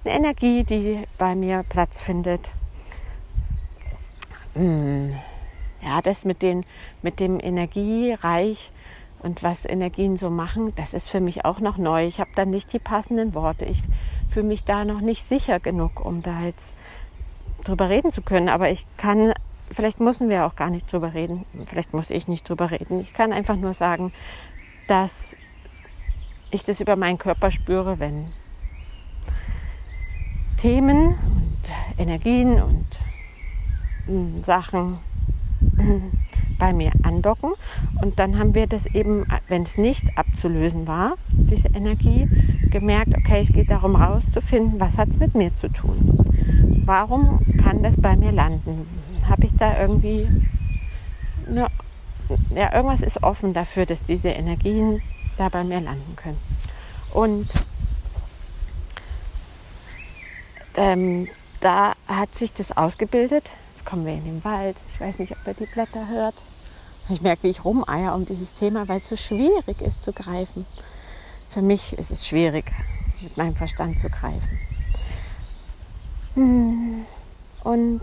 einer 0.05 0.15
Energie, 0.15 0.63
die 0.63 1.03
bei 1.17 1.35
mir 1.35 1.65
Platz 1.67 2.01
findet. 2.01 2.53
Hm. 4.53 5.15
Das 6.01 6.25
mit, 6.25 6.41
den, 6.41 6.65
mit 7.01 7.19
dem 7.19 7.39
Energiereich 7.39 8.71
und 9.23 9.41
was 9.41 9.65
Energien 9.65 10.17
so 10.17 10.29
machen, 10.29 10.73
das 10.75 10.93
ist 10.93 11.09
für 11.09 11.21
mich 11.21 11.45
auch 11.45 11.59
noch 11.59 11.77
neu. 11.77 12.05
Ich 12.05 12.19
habe 12.19 12.31
da 12.35 12.45
nicht 12.45 12.73
die 12.73 12.79
passenden 12.79 13.33
Worte. 13.33 13.65
Ich 13.65 13.81
fühle 14.29 14.47
mich 14.47 14.63
da 14.63 14.83
noch 14.83 14.99
nicht 14.99 15.27
sicher 15.27 15.59
genug, 15.59 16.05
um 16.05 16.21
da 16.21 16.41
jetzt 16.41 16.75
drüber 17.63 17.89
reden 17.89 18.11
zu 18.11 18.21
können. 18.21 18.49
Aber 18.49 18.69
ich 18.69 18.85
kann, 18.97 19.33
vielleicht 19.71 20.01
müssen 20.01 20.29
wir 20.29 20.45
auch 20.45 20.55
gar 20.55 20.69
nicht 20.69 20.91
drüber 20.91 21.13
reden. 21.13 21.45
Vielleicht 21.65 21.93
muss 21.93 22.09
ich 22.09 22.27
nicht 22.27 22.47
drüber 22.47 22.71
reden. 22.71 22.99
Ich 22.99 23.13
kann 23.13 23.31
einfach 23.31 23.55
nur 23.55 23.73
sagen, 23.73 24.11
dass 24.87 25.35
ich 26.51 26.65
das 26.65 26.81
über 26.81 26.95
meinen 26.97 27.17
Körper 27.17 27.49
spüre, 27.49 27.99
wenn 27.99 28.33
Themen 30.57 31.15
und 31.15 31.61
Energien 31.97 32.61
und 32.61 32.87
hm, 34.05 34.43
Sachen 34.43 34.99
bei 36.59 36.73
mir 36.73 36.91
andocken. 37.03 37.53
Und 38.01 38.19
dann 38.19 38.37
haben 38.39 38.55
wir 38.55 38.67
das 38.67 38.85
eben, 38.87 39.25
wenn 39.47 39.63
es 39.63 39.77
nicht 39.77 40.17
abzulösen 40.17 40.87
war, 40.87 41.15
diese 41.29 41.69
Energie, 41.69 42.29
gemerkt, 42.69 43.15
okay, 43.15 43.41
es 43.41 43.53
geht 43.53 43.69
darum 43.69 43.95
rauszufinden, 43.95 44.79
was 44.79 44.97
hat 44.97 45.09
es 45.09 45.19
mit 45.19 45.35
mir 45.35 45.53
zu 45.53 45.69
tun. 45.69 46.81
Warum 46.85 47.39
kann 47.63 47.83
das 47.83 47.99
bei 48.01 48.15
mir 48.15 48.31
landen? 48.31 48.87
Habe 49.29 49.45
ich 49.45 49.55
da 49.55 49.79
irgendwie, 49.79 50.27
eine, 51.47 51.67
ja, 52.49 52.73
irgendwas 52.73 53.01
ist 53.01 53.23
offen 53.23 53.53
dafür, 53.53 53.85
dass 53.85 54.03
diese 54.03 54.29
Energien 54.29 55.01
da 55.37 55.49
bei 55.49 55.63
mir 55.63 55.79
landen 55.79 56.15
können. 56.15 56.37
Und 57.13 57.47
ähm, 60.75 61.27
da 61.61 61.93
hat 62.07 62.33
sich 62.35 62.51
das 62.51 62.75
ausgebildet, 62.75 63.51
Jetzt 63.83 63.89
kommen 63.89 64.05
wir 64.05 64.13
in 64.13 64.23
den 64.23 64.43
Wald. 64.45 64.77
Ich 64.93 65.01
weiß 65.01 65.19
nicht, 65.19 65.33
ob 65.33 65.45
ihr 65.45 65.53
die 65.53 65.65
Blätter 65.65 66.07
hört. 66.07 66.35
Ich 67.09 67.21
merke, 67.21 67.43
wie 67.43 67.49
ich 67.49 67.65
rumeier 67.65 68.15
um 68.15 68.25
dieses 68.25 68.53
Thema, 68.53 68.87
weil 68.87 68.99
es 68.99 69.09
so 69.09 69.17
schwierig 69.17 69.81
ist 69.81 70.05
zu 70.05 70.13
greifen. 70.13 70.65
Für 71.49 71.61
mich 71.61 71.91
ist 71.97 72.09
es 72.09 72.25
schwierig, 72.25 72.71
mit 73.21 73.35
meinem 73.35 73.57
Verstand 73.57 73.99
zu 73.99 74.09
greifen. 74.09 74.57
Hm. 76.35 77.05
Und 77.65 78.01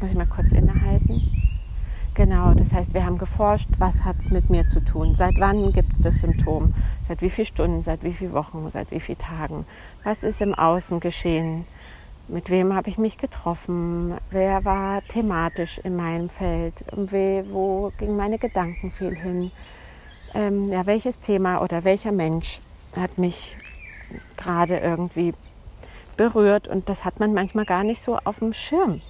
muss 0.00 0.10
ich 0.10 0.16
mal 0.16 0.26
kurz 0.26 0.52
innehalten. 0.52 1.40
Genau, 2.12 2.52
das 2.52 2.70
heißt, 2.70 2.92
wir 2.92 3.06
haben 3.06 3.16
geforscht, 3.16 3.70
was 3.78 4.04
hat 4.04 4.16
es 4.18 4.30
mit 4.30 4.50
mir 4.50 4.66
zu 4.66 4.84
tun? 4.84 5.14
Seit 5.14 5.38
wann 5.38 5.72
gibt 5.72 5.94
es 5.94 6.00
das 6.00 6.16
Symptom? 6.16 6.74
Seit 7.08 7.22
wie 7.22 7.30
vielen 7.30 7.46
Stunden, 7.46 7.82
seit 7.82 8.02
wie 8.02 8.12
vielen 8.12 8.34
Wochen, 8.34 8.68
seit 8.70 8.90
wie 8.90 9.00
vielen 9.00 9.18
Tagen? 9.18 9.64
Was 10.04 10.22
ist 10.22 10.42
im 10.42 10.54
Außen 10.54 11.00
geschehen? 11.00 11.64
Mit 12.30 12.48
wem 12.48 12.74
habe 12.74 12.88
ich 12.88 12.98
mich 12.98 13.18
getroffen, 13.18 14.14
wer 14.30 14.64
war 14.64 15.02
thematisch 15.08 15.78
in 15.78 15.96
meinem 15.96 16.28
Feld, 16.28 16.84
wo 16.92 17.92
gingen 17.98 18.16
meine 18.16 18.38
Gedanken 18.38 18.90
viel 18.90 19.14
hin, 19.14 19.50
ähm, 20.34 20.70
ja, 20.70 20.86
welches 20.86 21.18
Thema 21.18 21.60
oder 21.60 21.84
welcher 21.84 22.12
Mensch 22.12 22.60
hat 22.96 23.18
mich 23.18 23.56
gerade 24.36 24.78
irgendwie 24.78 25.34
berührt? 26.16 26.68
Und 26.68 26.88
das 26.88 27.04
hat 27.04 27.18
man 27.18 27.34
manchmal 27.34 27.64
gar 27.64 27.84
nicht 27.84 28.00
so 28.00 28.18
auf 28.24 28.38
dem 28.38 28.52
Schirm, 28.52 29.00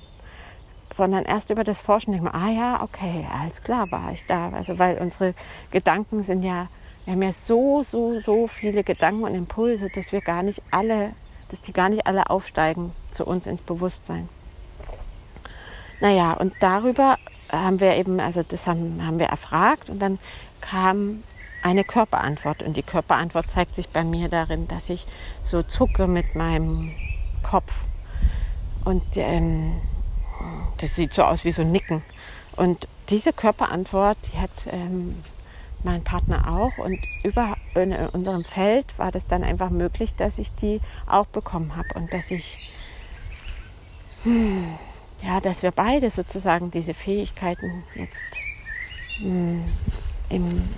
sondern 0.94 1.24
erst 1.24 1.50
über 1.50 1.64
das 1.64 1.80
Forschen 1.80 2.12
denkt 2.12 2.24
man, 2.24 2.34
ah 2.34 2.50
ja, 2.50 2.82
okay, 2.82 3.26
alles 3.38 3.62
klar, 3.62 3.90
war 3.90 4.12
ich 4.12 4.24
da, 4.26 4.48
also 4.50 4.78
weil 4.78 4.98
unsere 4.98 5.34
Gedanken 5.70 6.22
sind 6.22 6.42
ja, 6.42 6.68
wir 7.04 7.14
haben 7.14 7.22
ja 7.22 7.32
so, 7.32 7.82
so, 7.82 8.18
so 8.20 8.46
viele 8.46 8.82
Gedanken 8.82 9.24
und 9.24 9.34
Impulse, 9.34 9.88
dass 9.94 10.12
wir 10.12 10.20
gar 10.20 10.42
nicht 10.42 10.62
alle 10.70 11.12
dass 11.50 11.60
die 11.60 11.72
gar 11.72 11.88
nicht 11.88 12.06
alle 12.06 12.30
aufsteigen 12.30 12.92
zu 13.10 13.26
uns 13.26 13.46
ins 13.46 13.62
Bewusstsein. 13.62 14.28
Naja, 16.00 16.32
und 16.32 16.54
darüber 16.60 17.18
haben 17.52 17.80
wir 17.80 17.96
eben, 17.96 18.20
also 18.20 18.42
das 18.42 18.66
haben, 18.66 19.04
haben 19.04 19.18
wir 19.18 19.26
erfragt 19.26 19.90
und 19.90 19.98
dann 19.98 20.18
kam 20.60 21.22
eine 21.62 21.84
Körperantwort. 21.84 22.62
Und 22.62 22.76
die 22.76 22.82
Körperantwort 22.82 23.50
zeigt 23.50 23.74
sich 23.74 23.88
bei 23.88 24.04
mir 24.04 24.28
darin, 24.28 24.68
dass 24.68 24.88
ich 24.88 25.06
so 25.42 25.62
zucke 25.62 26.06
mit 26.06 26.34
meinem 26.34 26.94
Kopf. 27.42 27.84
Und 28.84 29.04
ähm, 29.16 29.80
das 30.78 30.94
sieht 30.94 31.12
so 31.12 31.22
aus 31.22 31.44
wie 31.44 31.52
so 31.52 31.62
ein 31.62 31.72
Nicken. 31.72 32.02
Und 32.56 32.88
diese 33.08 33.32
Körperantwort, 33.32 34.16
die 34.32 34.38
hat 34.38 34.50
ähm, 34.66 35.22
mein 35.84 36.02
Partner 36.02 36.50
auch. 36.52 36.78
Und 36.78 36.98
über 37.22 37.56
in 37.74 37.92
unserem 37.92 38.44
Feld 38.44 38.86
war 38.98 39.10
das 39.10 39.26
dann 39.26 39.44
einfach 39.44 39.70
möglich, 39.70 40.14
dass 40.14 40.38
ich 40.38 40.52
die 40.54 40.80
auch 41.06 41.26
bekommen 41.26 41.76
habe 41.76 41.88
und 41.94 42.12
dass 42.12 42.30
ich, 42.30 42.70
hm, 44.22 44.78
ja, 45.22 45.40
dass 45.40 45.62
wir 45.62 45.70
beide 45.70 46.10
sozusagen 46.10 46.70
diese 46.70 46.94
Fähigkeiten 46.94 47.84
jetzt 47.94 48.26
hm, 49.18 49.64
im, 50.28 50.68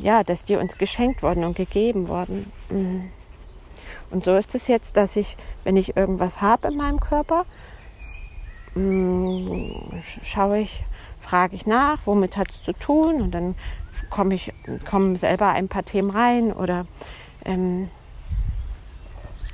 ja, 0.00 0.24
dass 0.24 0.44
die 0.44 0.56
uns 0.56 0.78
geschenkt 0.78 1.22
wurden 1.22 1.44
und 1.44 1.56
gegeben 1.56 2.08
wurden. 2.08 2.50
Hm. 2.68 3.10
Und 4.10 4.24
so 4.24 4.36
ist 4.36 4.54
es 4.54 4.68
jetzt, 4.68 4.96
dass 4.96 5.16
ich, 5.16 5.36
wenn 5.64 5.76
ich 5.76 5.96
irgendwas 5.96 6.40
habe 6.40 6.68
in 6.68 6.76
meinem 6.76 7.00
Körper, 7.00 7.44
hm, 8.74 10.02
schaue 10.22 10.60
ich, 10.60 10.84
frage 11.26 11.56
ich 11.56 11.66
nach, 11.66 11.98
womit 12.04 12.36
hat 12.36 12.50
es 12.50 12.62
zu 12.62 12.72
tun 12.72 13.20
und 13.20 13.32
dann 13.32 13.56
komme 14.10 14.34
ich 14.34 14.52
kommen 14.88 15.16
selber 15.16 15.48
ein 15.48 15.68
paar 15.68 15.84
Themen 15.84 16.10
rein 16.10 16.52
oder 16.52 16.86
ähm, 17.44 17.88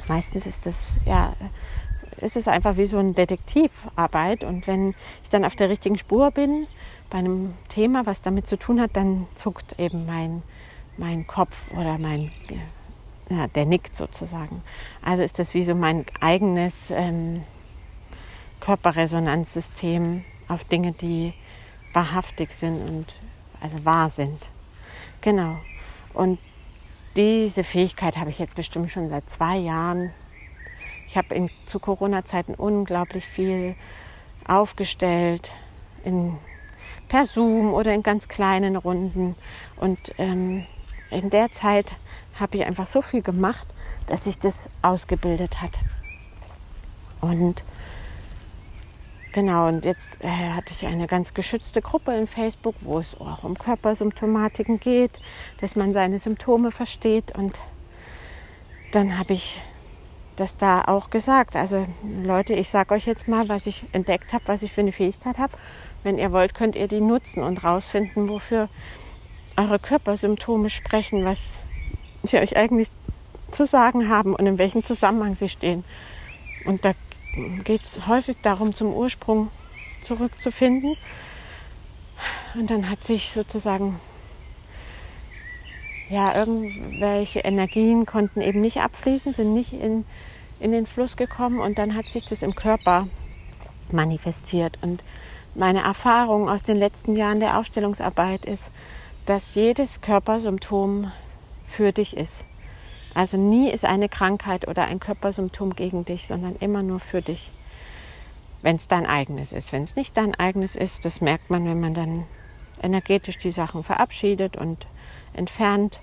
meistens 0.07 0.47
ist 0.47 0.67
das 0.67 0.95
ja 1.07 1.33
ist 2.19 2.37
es 2.37 2.47
einfach 2.47 2.77
wie 2.77 2.87
so 2.87 2.99
eine 2.99 3.13
Detektivarbeit 3.15 4.45
und 4.45 4.67
wenn 4.67 4.91
ich 5.23 5.31
dann 5.31 5.45
auf 5.45 5.57
der 5.57 5.71
richtigen 5.71 5.97
Spur 5.97 6.31
bin 6.31 6.67
bei 7.11 7.19
einem 7.19 7.55
Thema, 7.69 8.07
was 8.07 8.23
damit 8.23 8.47
zu 8.47 8.57
tun 8.59 8.81
hat, 8.81 8.91
dann 8.95 9.27
zuckt 9.35 9.79
eben 9.79 10.07
mein 10.07 10.43
mein 10.99 11.27
Kopf 11.27 11.57
oder 11.73 11.99
mein 11.99 12.31
ja, 13.31 13.47
der 13.47 13.65
nickt 13.65 13.97
sozusagen. 13.97 14.63
Also 15.01 15.23
ist 15.23 15.39
das 15.39 15.55
wie 15.55 15.63
so 15.63 15.75
mein 15.75 16.05
eigenes 16.21 16.75
ähm, 16.91 17.45
Körperresonanzsystem 18.61 20.25
auf 20.49 20.65
Dinge, 20.65 20.93
die 20.93 21.33
wahrhaftig 21.93 22.53
sind 22.53 22.89
und 22.89 23.07
also 23.61 23.85
wahr 23.85 24.11
sind. 24.11 24.51
Genau. 25.21 25.59
Und 26.15 26.39
diese 27.17 27.65
Fähigkeit 27.65 28.17
habe 28.17 28.31
ich 28.31 28.39
jetzt 28.39 28.55
bestimmt 28.55 28.91
schon 28.91 29.09
seit 29.09 29.29
zwei 29.29 29.57
Jahren. 29.57 30.11
Ich 31.09 31.17
habe 31.17 31.51
zu 31.67 31.79
Corona-Zeiten 31.79 32.55
unglaublich 32.55 33.27
viel 33.27 33.75
aufgestellt, 34.47 35.53
in, 36.05 36.39
per 37.09 37.27
Zoom 37.27 37.73
oder 37.75 37.93
in 37.93 38.03
ganz 38.03 38.29
kleinen 38.29 38.77
Runden. 38.77 39.37
Und 39.77 39.99
ähm, 40.19 40.65
in 41.11 41.31
der 41.31 41.53
Zeit 41.53 41.93
habe 42.41 42.57
ich 42.57 42.65
einfach 42.65 42.87
so 42.87 43.03
viel 43.03 43.23
gemacht, 43.23 43.67
dass 44.07 44.25
sich 44.25 44.39
das 44.39 44.69
ausgebildet 44.81 45.61
hat. 45.61 45.73
Und 47.21 47.63
genau, 49.33 49.69
und 49.69 49.85
jetzt 49.85 50.23
äh, 50.25 50.29
hatte 50.29 50.73
ich 50.73 50.87
eine 50.87 51.07
ganz 51.07 51.35
geschützte 51.35 51.83
Gruppe 51.83 52.15
in 52.15 52.27
Facebook, 52.27 52.75
wo 52.81 52.99
es 52.99 53.19
auch 53.21 53.45
um 53.45 53.59
Körpersymptomatiken 53.59 54.81
geht, 54.81 55.21
dass 55.61 55.77
man 55.77 55.93
seine 55.93 56.19
Symptome 56.19 56.71
versteht. 56.71 57.37
Und 57.37 57.61
dann 58.93 59.19
habe 59.19 59.35
ich 59.35 59.61
das 60.37 60.57
da 60.57 60.83
auch 60.83 61.11
gesagt. 61.11 61.57
Also 61.57 61.87
Leute, 62.23 62.55
ich 62.55 62.69
sage 62.69 62.95
euch 62.95 63.07
jetzt 63.07 63.29
mal, 63.29 63.49
was 63.49 63.67
ich 63.67 63.85
entdeckt 63.93 64.33
habe, 64.33 64.45
was 64.47 64.63
ich 64.63 64.73
für 64.73 64.81
eine 64.81 64.93
Fähigkeit 64.93 65.39
habe. 65.39 65.53
Wenn 66.03 66.19
ihr 66.19 66.33
wollt, 66.33 66.55
könnt 66.55 66.75
ihr 66.75 66.89
die 66.89 67.01
nutzen 67.01 67.43
und 67.43 67.63
rausfinden, 67.63 68.29
wofür 68.29 68.69
eure 69.57 69.79
Körpersymptome 69.79 70.71
sprechen, 70.71 71.25
was 71.25 71.57
sie 72.23 72.39
euch 72.39 72.57
eigentlich 72.57 72.89
zu 73.51 73.67
sagen 73.67 74.09
haben 74.09 74.35
und 74.35 74.47
in 74.47 74.59
welchem 74.59 74.83
Zusammenhang 74.83 75.37
sie 75.37 75.49
stehen. 75.49 75.85
Und 76.65 76.85
da 76.85 76.93
geht 77.65 77.85
es 77.85 78.07
häufig 78.07 78.37
darum, 78.43 78.75
zum 78.75 78.93
Ursprung 78.93 79.51
zurückzufinden. 80.03 80.97
Und 82.55 82.71
dann 82.71 82.89
hat 82.89 83.05
sich 83.05 83.33
sozusagen, 83.33 83.99
ja, 86.09 86.35
irgendwelche 86.35 87.41
Energien 87.41 88.07
konnten 88.07 88.41
eben 88.41 88.61
nicht 88.61 88.79
abfließen, 88.79 89.33
sind 89.33 89.55
nicht 89.55 89.73
in, 89.73 90.05
in 90.61 90.73
den 90.73 90.87
Fluss 90.87 91.17
gekommen 91.17 91.61
und 91.61 91.79
dann 91.79 91.95
hat 91.95 92.07
sich 92.07 92.27
das 92.27 92.43
im 92.43 92.55
Körper 92.55 93.09
manifestiert. 93.91 94.79
Und 94.83 95.03
meine 95.55 95.83
Erfahrung 95.83 96.49
aus 96.49 96.63
den 96.63 96.77
letzten 96.77 97.17
Jahren 97.17 97.41
der 97.41 97.59
Aufstellungsarbeit 97.59 98.45
ist, 98.45 98.71
dass 99.27 99.55
jedes 99.55 100.01
Körpersymptom 100.01 101.11
für 101.67 101.93
dich 101.93 102.17
ist. 102.17 102.45
Also 103.15 103.37
nie 103.37 103.71
ist 103.71 103.85
eine 103.85 104.09
Krankheit 104.09 104.67
oder 104.69 104.85
ein 104.85 105.01
Körpersymptom 105.01 105.75
gegen 105.75 106.05
dich, 106.05 106.27
sondern 106.27 106.57
immer 106.57 106.83
nur 106.83 107.01
für 107.01 107.21
dich, 107.21 107.51
wenn 108.63 108.77
es 108.77 108.89
dein 108.89 109.07
eigenes 109.07 109.53
ist. 109.53 109.73
Wenn 109.73 109.85
es 109.85 109.97
nicht 109.97 110.17
dein 110.17 110.35
eigenes 110.35 110.77
ist, 110.77 111.05
das 111.05 111.21
merkt 111.21 111.51
man, 111.51 111.67
wenn 111.67 111.81
man 111.81 111.95
dann 111.95 112.25
energetisch 112.81 113.39
die 113.39 113.51
Sachen 113.51 113.85
verabschiedet 113.85 114.57
und 114.57 114.87
entfernt. 115.35 116.01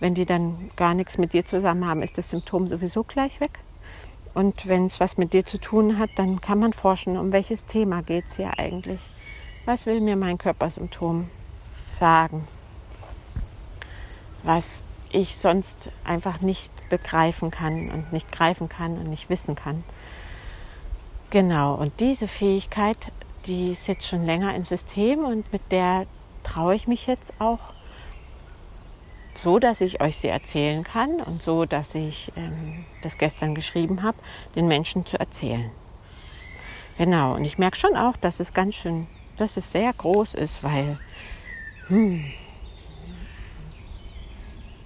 Wenn 0.00 0.14
die 0.14 0.26
dann 0.26 0.70
gar 0.76 0.94
nichts 0.94 1.18
mit 1.18 1.32
dir 1.32 1.44
zusammen 1.44 1.86
haben, 1.86 2.02
ist 2.02 2.18
das 2.18 2.30
Symptom 2.30 2.68
sowieso 2.68 3.04
gleich 3.04 3.40
weg. 3.40 3.58
Und 4.32 4.66
wenn 4.66 4.86
es 4.86 5.00
was 5.00 5.16
mit 5.16 5.32
dir 5.32 5.44
zu 5.44 5.58
tun 5.58 5.98
hat, 5.98 6.10
dann 6.16 6.40
kann 6.40 6.60
man 6.60 6.72
forschen, 6.72 7.16
um 7.16 7.32
welches 7.32 7.66
Thema 7.66 8.02
geht 8.02 8.26
es 8.26 8.36
hier 8.36 8.58
eigentlich. 8.58 9.00
Was 9.64 9.86
will 9.86 10.00
mir 10.00 10.16
mein 10.16 10.38
Körpersymptom 10.38 11.28
sagen? 11.98 12.46
Was 14.42 14.80
ich 15.12 15.36
sonst 15.36 15.90
einfach 16.04 16.40
nicht 16.40 16.70
begreifen 16.88 17.50
kann 17.50 17.90
und 17.90 18.12
nicht 18.12 18.30
greifen 18.32 18.68
kann 18.68 18.98
und 18.98 19.08
nicht 19.08 19.28
wissen 19.28 19.54
kann. 19.54 19.84
Genau, 21.30 21.74
und 21.74 22.00
diese 22.00 22.28
Fähigkeit, 22.28 22.98
die 23.46 23.72
ist 23.72 23.86
jetzt 23.86 24.06
schon 24.06 24.24
länger 24.24 24.54
im 24.54 24.64
System 24.64 25.24
und 25.24 25.52
mit 25.52 25.62
der 25.70 26.06
traue 26.42 26.74
ich 26.74 26.88
mich 26.88 27.06
jetzt 27.06 27.32
auch 27.38 27.60
so, 29.42 29.58
dass 29.58 29.80
ich 29.80 30.02
euch 30.02 30.18
sie 30.18 30.28
erzählen 30.28 30.84
kann 30.84 31.20
und 31.20 31.42
so, 31.42 31.64
dass 31.64 31.94
ich 31.94 32.32
ähm, 32.36 32.84
das 33.02 33.16
gestern 33.16 33.54
geschrieben 33.54 34.02
habe, 34.02 34.18
den 34.54 34.68
Menschen 34.68 35.06
zu 35.06 35.18
erzählen. 35.18 35.70
Genau, 36.98 37.34
und 37.34 37.44
ich 37.44 37.56
merke 37.56 37.78
schon 37.78 37.96
auch, 37.96 38.16
dass 38.16 38.40
es 38.40 38.52
ganz 38.52 38.74
schön, 38.74 39.06
dass 39.38 39.56
es 39.56 39.72
sehr 39.72 39.92
groß 39.92 40.34
ist, 40.34 40.62
weil 40.62 40.98
hm, 41.86 42.24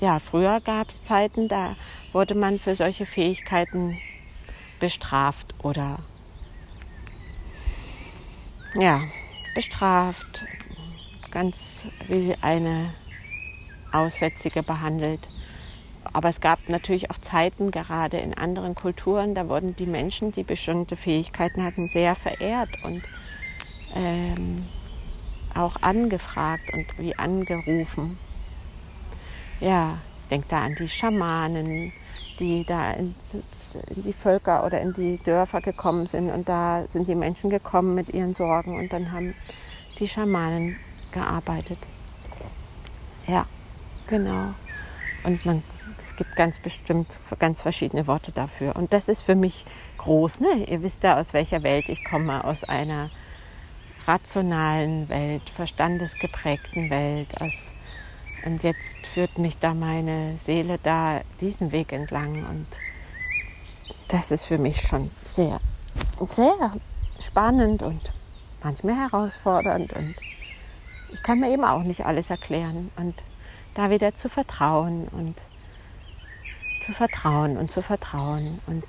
ja, 0.01 0.19
früher 0.19 0.61
gab 0.61 0.91
es 0.91 1.03
Zeiten, 1.03 1.49
da 1.49 1.77
wurde 2.13 2.35
man 2.35 2.59
für 2.59 2.75
solche 2.75 3.07
Fähigkeiten 3.07 3.99
bestraft 4.81 5.55
oder 5.63 5.99
ja, 8.75 9.03
bestraft, 9.55 10.45
ganz 11.31 11.87
wie 12.09 12.37
eine 12.41 12.93
Aussätzige 13.93 14.63
behandelt. 14.63 15.29
Aber 16.13 16.29
es 16.29 16.41
gab 16.41 16.69
natürlich 16.69 17.11
auch 17.11 17.19
Zeiten, 17.19 17.71
gerade 17.71 18.19
in 18.19 18.35
anderen 18.35 18.75
Kulturen, 18.75 19.35
da 19.35 19.49
wurden 19.49 19.75
die 19.77 19.87
Menschen, 19.87 20.33
die 20.33 20.43
bestimmte 20.43 20.97
Fähigkeiten 20.97 21.65
hatten, 21.65 21.89
sehr 21.89 22.15
verehrt 22.15 22.71
und 22.83 23.03
ähm, 23.95 24.67
auch 25.55 25.77
angefragt 25.81 26.73
und 26.73 26.99
wie 26.99 27.17
angerufen 27.17 28.19
ja, 29.61 29.99
denkt 30.31 30.51
da 30.53 30.63
an 30.65 30.75
die 30.75 30.89
Schamanen, 30.89 31.93
die 32.39 32.65
da 32.65 32.93
in, 32.93 33.15
in, 33.97 34.03
die 34.03 34.13
Völker 34.13 34.65
oder 34.65 34.81
in 34.81 34.93
die 34.93 35.19
Dörfer 35.19 35.61
gekommen 35.61 36.07
sind. 36.07 36.31
Und 36.31 36.49
da 36.49 36.85
sind 36.89 37.09
die 37.09 37.15
Menschen 37.15 37.51
gekommen 37.51 37.95
mit 37.95 38.13
ihren 38.13 38.35
Sorgen 38.35 38.77
und 38.77 38.93
dann 38.93 39.13
haben 39.13 39.35
die 39.99 40.09
Schamanen 40.09 40.77
gearbeitet. 41.13 41.79
Ja, 43.27 43.47
genau. 44.09 44.55
Und 45.23 45.45
man, 45.47 45.63
es 46.05 46.17
gibt 46.17 46.37
ganz 46.37 46.59
bestimmt 46.59 47.19
ganz 47.39 47.63
verschiedene 47.63 48.07
Worte 48.07 48.33
dafür. 48.33 48.77
Und 48.77 48.93
das 48.93 49.09
ist 49.09 49.23
für 49.23 49.35
mich 49.35 49.65
groß. 49.99 50.41
Ne? 50.41 50.67
Ihr 50.69 50.83
wisst 50.83 51.03
ja, 51.03 51.19
aus 51.19 51.33
welcher 51.33 51.63
Welt 51.63 51.89
ich 51.89 52.05
komme, 52.05 52.45
aus 52.45 52.65
einer 52.65 53.09
rationalen 54.07 55.09
Welt, 55.09 55.49
verstandesgeprägten 55.49 56.91
Welt, 56.91 57.41
aus 57.41 57.73
und 58.45 58.63
jetzt 58.63 59.07
führt 59.07 59.39
mich 59.39 59.59
da 59.59 59.73
meine 59.73 60.37
Seele 60.37 60.79
da 60.83 61.23
diesen 61.41 61.73
Weg 61.73 61.93
entlang. 61.93 62.45
Und 62.45 62.67
das 64.09 64.31
ist 64.31 64.45
für 64.45 64.59
mich 64.59 64.83
schon 64.83 65.11
sehr, 65.25 65.61
sehr 66.29 66.73
spannend 67.19 67.83
und 67.83 68.13
manchmal 68.63 68.97
herausfordernd. 68.97 69.95
Und 69.95 70.15
ich 71.13 71.23
kann 71.23 71.41
mir 71.41 71.51
eben 71.51 71.65
auch 71.65 71.85
nicht 71.85 72.05
alles 72.05 72.29
erklären. 72.29 72.91
Und 72.97 73.15
da 73.73 73.89
wieder 73.89 74.15
zu 74.15 74.29
vertrauen 74.29 75.09
und 75.09 75.41
zu 76.85 76.93
vertrauen 76.93 77.57
und 77.57 77.71
zu 77.71 77.81
vertrauen 77.81 78.61
und 78.67 78.85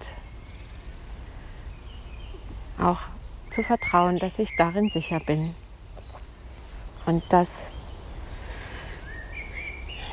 auch 2.77 2.99
zu 3.51 3.63
vertrauen, 3.63 4.19
dass 4.19 4.37
ich 4.37 4.53
darin 4.57 4.89
sicher 4.89 5.21
bin 5.21 5.55
und 7.05 7.23
dass 7.31 7.69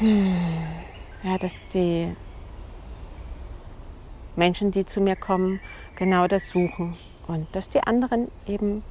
ja, 0.02 1.38
dass 1.38 1.52
die 1.72 2.14
Menschen, 4.34 4.70
die 4.70 4.84
zu 4.84 5.00
mir 5.00 5.16
kommen, 5.16 5.60
genau 5.96 6.26
das 6.26 6.50
suchen 6.50 6.96
und 7.28 7.54
dass 7.54 7.68
die 7.68 7.82
anderen 7.82 8.28
eben 8.46 8.82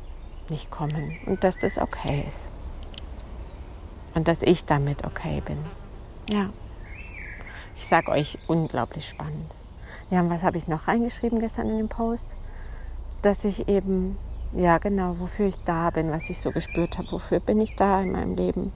nicht 0.49 0.71
kommen 0.71 1.17
und 1.25 1.43
dass 1.43 1.57
das 1.57 1.77
okay 1.77 2.23
ist 2.27 2.49
und 4.13 4.27
dass 4.27 4.41
ich 4.41 4.65
damit 4.65 5.05
okay 5.05 5.41
bin. 5.45 5.57
Ja, 6.29 6.49
ich 7.77 7.87
sage 7.87 8.11
euch, 8.11 8.37
unglaublich 8.47 9.09
spannend. 9.09 9.55
Ja, 10.09 10.21
und 10.21 10.29
was 10.29 10.43
habe 10.43 10.57
ich 10.57 10.67
noch 10.67 10.87
reingeschrieben 10.87 11.39
gestern 11.39 11.69
in 11.69 11.77
den 11.77 11.89
Post? 11.89 12.37
Dass 13.21 13.43
ich 13.43 13.67
eben, 13.67 14.17
ja 14.53 14.77
genau, 14.77 15.19
wofür 15.19 15.47
ich 15.47 15.59
da 15.63 15.89
bin, 15.89 16.11
was 16.11 16.29
ich 16.29 16.39
so 16.39 16.51
gespürt 16.51 16.97
habe, 16.97 17.11
wofür 17.11 17.39
bin 17.39 17.59
ich 17.59 17.75
da 17.75 18.01
in 18.01 18.11
meinem 18.11 18.35
Leben. 18.35 18.71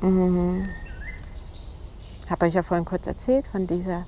Mhm. 0.00 0.68
Habe 2.30 2.46
euch 2.46 2.54
ja 2.54 2.62
vorhin 2.62 2.84
kurz 2.84 3.06
erzählt 3.06 3.48
von 3.48 3.66
dieser, 3.66 4.04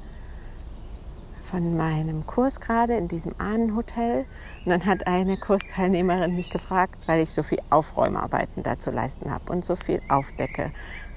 von 1.42 1.76
meinem 1.76 2.26
Kurs 2.26 2.60
gerade 2.60 2.94
in 2.94 3.08
diesem 3.08 3.34
Ahnenhotel. 3.38 4.26
Und 4.64 4.70
dann 4.70 4.86
hat 4.86 5.06
eine 5.06 5.36
Kursteilnehmerin 5.36 6.36
mich 6.36 6.50
gefragt, 6.50 6.96
weil 7.06 7.20
ich 7.20 7.30
so 7.30 7.42
viel 7.42 7.60
Aufräumarbeiten 7.70 8.62
da 8.62 8.78
zu 8.78 8.90
leisten 8.90 9.32
habe 9.32 9.50
und 9.52 9.64
so 9.64 9.74
viel 9.74 10.00
aufdecke, 10.08 10.70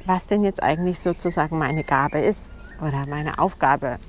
was 0.06 0.28
denn 0.28 0.44
jetzt 0.44 0.64
eigentlich 0.64 1.00
sozusagen 1.00 1.58
meine 1.58 1.84
Gabe 1.84 2.20
ist 2.20 2.52
oder 2.82 3.06
meine 3.08 3.38
Aufgabe. 3.38 4.00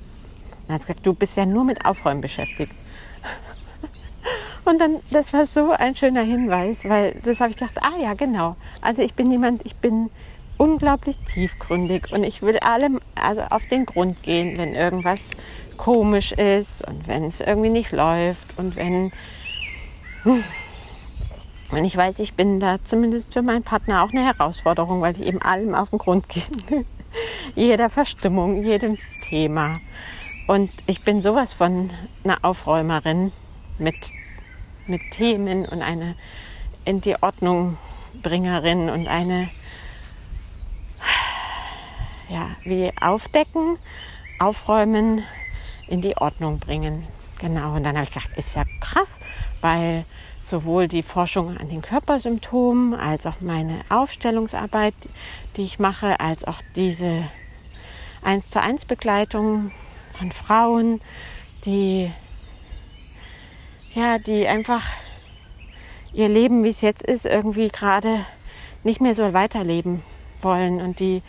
Dann 0.67 0.75
hat 0.75 0.81
gesagt, 0.81 1.05
du 1.05 1.13
bist 1.13 1.37
ja 1.37 1.45
nur 1.45 1.63
mit 1.63 1.85
Aufräumen 1.85 2.21
beschäftigt. 2.21 2.73
Und 4.65 4.79
dann, 4.79 4.99
das 5.11 5.31
war 5.31 5.45
so 5.45 5.73
ein 5.73 5.95
schöner 5.95 6.23
Hinweis, 6.23 6.85
weil 6.85 7.13
das 7.23 7.39
habe 7.39 7.51
ich 7.51 7.57
gedacht, 7.57 7.77
ah 7.83 7.99
ja, 8.01 8.15
genau. 8.15 8.55
Also 8.81 9.03
ich 9.03 9.13
bin 9.13 9.29
jemand, 9.29 9.63
ich 9.63 9.75
bin 9.75 10.09
unglaublich 10.57 11.17
tiefgründig 11.19 12.11
und 12.11 12.23
ich 12.23 12.41
will 12.41 12.57
allem 12.59 12.99
also 13.15 13.41
auf 13.41 13.65
den 13.67 13.85
Grund 13.85 14.23
gehen, 14.23 14.57
wenn 14.57 14.73
irgendwas 14.73 15.21
komisch 15.77 16.31
ist 16.31 16.87
und 16.87 17.07
wenn 17.07 17.25
es 17.25 17.41
irgendwie 17.41 17.69
nicht 17.69 17.91
läuft 17.91 18.57
und 18.57 18.75
wenn 18.75 19.11
und 20.25 21.83
ich 21.83 21.95
weiß, 21.95 22.19
ich 22.19 22.33
bin 22.33 22.59
da 22.59 22.83
zumindest 22.83 23.33
für 23.33 23.41
meinen 23.41 23.63
Partner 23.63 24.03
auch 24.03 24.11
eine 24.11 24.25
Herausforderung, 24.25 25.01
weil 25.01 25.19
ich 25.19 25.27
eben 25.27 25.41
allem 25.41 25.75
auf 25.75 25.89
den 25.89 25.99
Grund 25.99 26.29
gehe. 26.29 26.43
Jeder 27.55 27.89
Verstimmung, 27.89 28.63
jedem 28.63 28.97
Thema. 29.27 29.73
Und 30.47 30.69
ich 30.85 31.01
bin 31.01 31.21
sowas 31.21 31.53
von 31.53 31.89
einer 32.23 32.39
Aufräumerin 32.43 33.31
mit, 33.77 33.95
mit 34.85 35.01
Themen 35.11 35.65
und 35.65 35.81
eine 35.81 36.15
in 36.83 37.01
die 37.01 37.21
Ordnung 37.21 37.77
Bringerin 38.21 38.89
und 38.89 39.07
eine, 39.07 39.49
ja, 42.29 42.49
wie 42.63 42.91
aufdecken, 42.99 43.77
aufräumen, 44.39 45.23
in 45.87 46.01
die 46.01 46.17
Ordnung 46.17 46.59
bringen. 46.59 47.05
Genau, 47.39 47.75
und 47.75 47.83
dann 47.83 47.95
habe 47.95 48.05
ich 48.05 48.11
gedacht, 48.11 48.31
ist 48.37 48.55
ja 48.55 48.63
krass, 48.79 49.19
weil 49.61 50.05
sowohl 50.47 50.87
die 50.87 51.03
Forschung 51.03 51.57
an 51.57 51.69
den 51.69 51.81
Körpersymptomen 51.81 52.93
als 52.93 53.25
auch 53.25 53.41
meine 53.41 53.81
Aufstellungsarbeit, 53.89 54.93
die 55.57 55.63
ich 55.63 55.79
mache, 55.79 56.19
als 56.19 56.45
auch 56.45 56.61
diese 56.75 57.27
1 58.23 58.49
zu 58.49 58.61
1 58.61 58.85
Begleitung 58.85 59.71
von 60.17 60.31
Frauen, 60.31 61.01
die 61.65 62.11
ja, 63.93 64.19
die 64.19 64.45
einfach 64.47 64.83
ihr 66.13 66.27
Leben, 66.27 66.63
wie 66.63 66.69
es 66.69 66.81
jetzt 66.81 67.01
ist, 67.01 67.25
irgendwie 67.25 67.69
gerade 67.69 68.25
nicht 68.83 69.01
mehr 69.01 69.15
so 69.15 69.33
weiterleben 69.33 70.03
wollen 70.41 70.81
und 70.81 70.99
die 70.99 71.23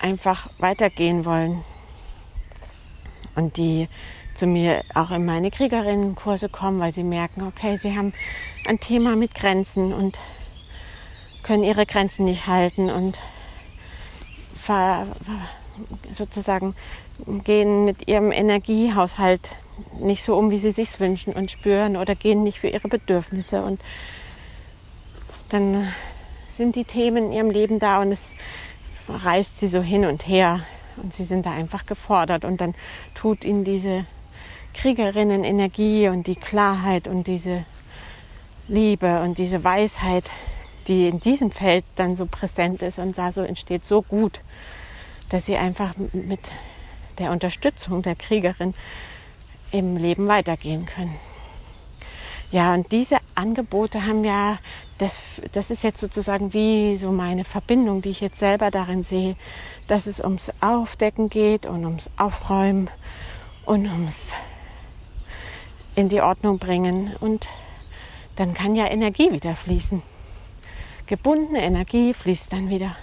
einfach 0.00 0.48
weitergehen 0.58 1.24
wollen. 1.24 1.64
Und 3.34 3.56
die 3.56 3.88
zu 4.34 4.46
mir 4.46 4.82
auch 4.94 5.10
in 5.10 5.24
meine 5.24 5.50
Kriegerinnenkurse 5.50 6.48
kommen, 6.48 6.80
weil 6.80 6.92
sie 6.92 7.02
merken, 7.02 7.42
okay, 7.42 7.76
sie 7.76 7.96
haben 7.96 8.12
ein 8.66 8.78
Thema 8.78 9.16
mit 9.16 9.34
Grenzen 9.34 9.92
und 9.92 10.18
können 11.42 11.64
ihre 11.64 11.86
Grenzen 11.86 12.24
nicht 12.24 12.46
halten 12.46 12.90
und 12.90 13.18
sozusagen 16.12 16.74
gehen 17.44 17.86
mit 17.86 18.06
ihrem 18.06 18.32
Energiehaushalt 18.32 19.48
nicht 19.98 20.22
so 20.22 20.36
um, 20.36 20.50
wie 20.50 20.58
sie 20.58 20.72
sich 20.72 21.00
wünschen 21.00 21.32
und 21.32 21.50
spüren 21.50 21.96
oder 21.96 22.14
gehen 22.14 22.42
nicht 22.42 22.58
für 22.58 22.68
ihre 22.68 22.88
Bedürfnisse 22.88 23.62
und 23.62 23.80
dann 25.48 25.90
sind 26.50 26.76
die 26.76 26.84
Themen 26.84 27.26
in 27.26 27.32
ihrem 27.32 27.50
Leben 27.50 27.78
da 27.78 28.02
und 28.02 28.12
es 28.12 28.34
reißt 29.08 29.60
sie 29.60 29.68
so 29.68 29.80
hin 29.80 30.04
und 30.04 30.26
her 30.26 30.60
und 30.96 31.14
sie 31.14 31.24
sind 31.24 31.46
da 31.46 31.52
einfach 31.52 31.86
gefordert 31.86 32.44
und 32.44 32.60
dann 32.60 32.74
tut 33.14 33.44
ihnen 33.44 33.64
diese 33.64 34.04
Kriegerinnen 34.74 35.44
Energie 35.44 36.08
und 36.08 36.26
die 36.26 36.36
Klarheit 36.36 37.08
und 37.08 37.26
diese 37.26 37.64
Liebe 38.68 39.20
und 39.22 39.38
diese 39.38 39.64
Weisheit, 39.64 40.24
die 40.86 41.08
in 41.08 41.20
diesem 41.20 41.50
Feld 41.50 41.84
dann 41.96 42.16
so 42.16 42.26
präsent 42.26 42.82
ist 42.82 42.98
und 42.98 43.16
da 43.18 43.32
so 43.32 43.42
entsteht, 43.42 43.84
so 43.84 44.02
gut, 44.02 44.40
dass 45.30 45.46
sie 45.46 45.56
einfach 45.56 45.94
mit 46.12 46.40
der 47.18 47.32
Unterstützung 47.32 48.02
der 48.02 48.14
Kriegerin 48.14 48.74
im 49.70 49.96
Leben 49.96 50.28
weitergehen 50.28 50.86
können. 50.86 51.16
Ja, 52.50 52.72
und 52.72 52.90
diese 52.92 53.18
Angebote 53.34 54.06
haben 54.06 54.24
ja, 54.24 54.58
das, 54.98 55.16
das 55.52 55.70
ist 55.70 55.82
jetzt 55.82 56.00
sozusagen 56.00 56.52
wie 56.52 56.96
so 56.96 57.10
meine 57.10 57.44
Verbindung, 57.44 58.02
die 58.02 58.10
ich 58.10 58.20
jetzt 58.20 58.38
selber 58.38 58.70
darin 58.70 59.02
sehe, 59.02 59.36
dass 59.86 60.06
es 60.06 60.20
ums 60.20 60.50
Aufdecken 60.60 61.30
geht 61.30 61.66
und 61.66 61.84
ums 61.84 62.10
Aufräumen 62.16 62.90
und 63.64 63.86
ums 63.86 64.16
in 65.94 66.08
die 66.08 66.20
Ordnung 66.20 66.58
bringen. 66.58 67.14
Und 67.20 67.48
dann 68.36 68.54
kann 68.54 68.74
ja 68.74 68.86
Energie 68.86 69.32
wieder 69.32 69.56
fließen. 69.56 70.02
Gebundene 71.06 71.62
Energie 71.62 72.12
fließt 72.14 72.52
dann 72.52 72.70
wieder. 72.70 72.96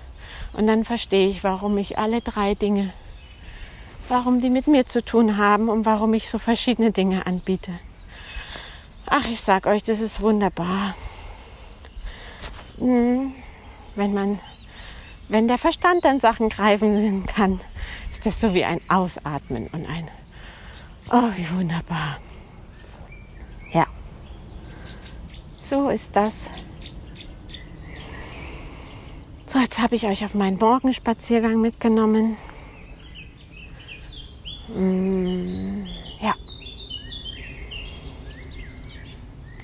Und 0.54 0.68
dann 0.68 0.86
verstehe 0.86 1.28
ich, 1.28 1.44
warum 1.44 1.78
ich 1.78 1.98
alle 1.98 2.22
drei 2.22 2.56
Dinge 2.56 2.94
warum 4.10 4.42
die 4.42 4.50
mit 4.50 4.68
mir 4.68 4.86
zu 4.86 5.04
tun 5.04 5.38
haben 5.38 5.70
und 5.70 5.86
warum 5.86 6.14
ich 6.14 6.30
so 6.30 6.38
verschiedene 6.38 6.92
Dinge 6.92 7.26
anbiete. 7.26 7.72
Ach, 9.08 9.28
ich 9.28 9.42
sag 9.42 9.66
euch, 9.66 9.84
das 9.84 10.02
ist 10.02 10.22
wunderbar. 10.22 10.96
Hm, 12.78 13.34
wenn 13.96 14.14
man, 14.14 14.40
wenn 15.30 15.48
der 15.48 15.58
Verstand 15.58 16.06
an 16.06 16.20
Sachen 16.20 16.50
greifen 16.50 17.26
kann, 17.26 17.62
ist 18.12 18.26
das 18.26 18.42
so 18.42 18.54
wie 18.54 18.66
ein 18.66 18.82
Ausatmen 18.88 19.68
und 19.68 19.86
ein, 19.88 20.10
oh, 21.12 21.30
wie 21.36 21.50
wunderbar. 21.58 22.20
Ja, 23.72 23.86
so 25.70 25.90
ist 25.90 26.16
das. 26.16 26.34
So, 29.48 29.60
jetzt 29.60 29.80
habe 29.80 29.96
ich 29.96 30.06
euch 30.06 30.26
auf 30.26 30.34
meinen 30.34 30.58
Morgenspaziergang 30.58 31.62
mitgenommen. 31.62 32.36
Mm, 34.68 35.86
ja. 36.20 36.34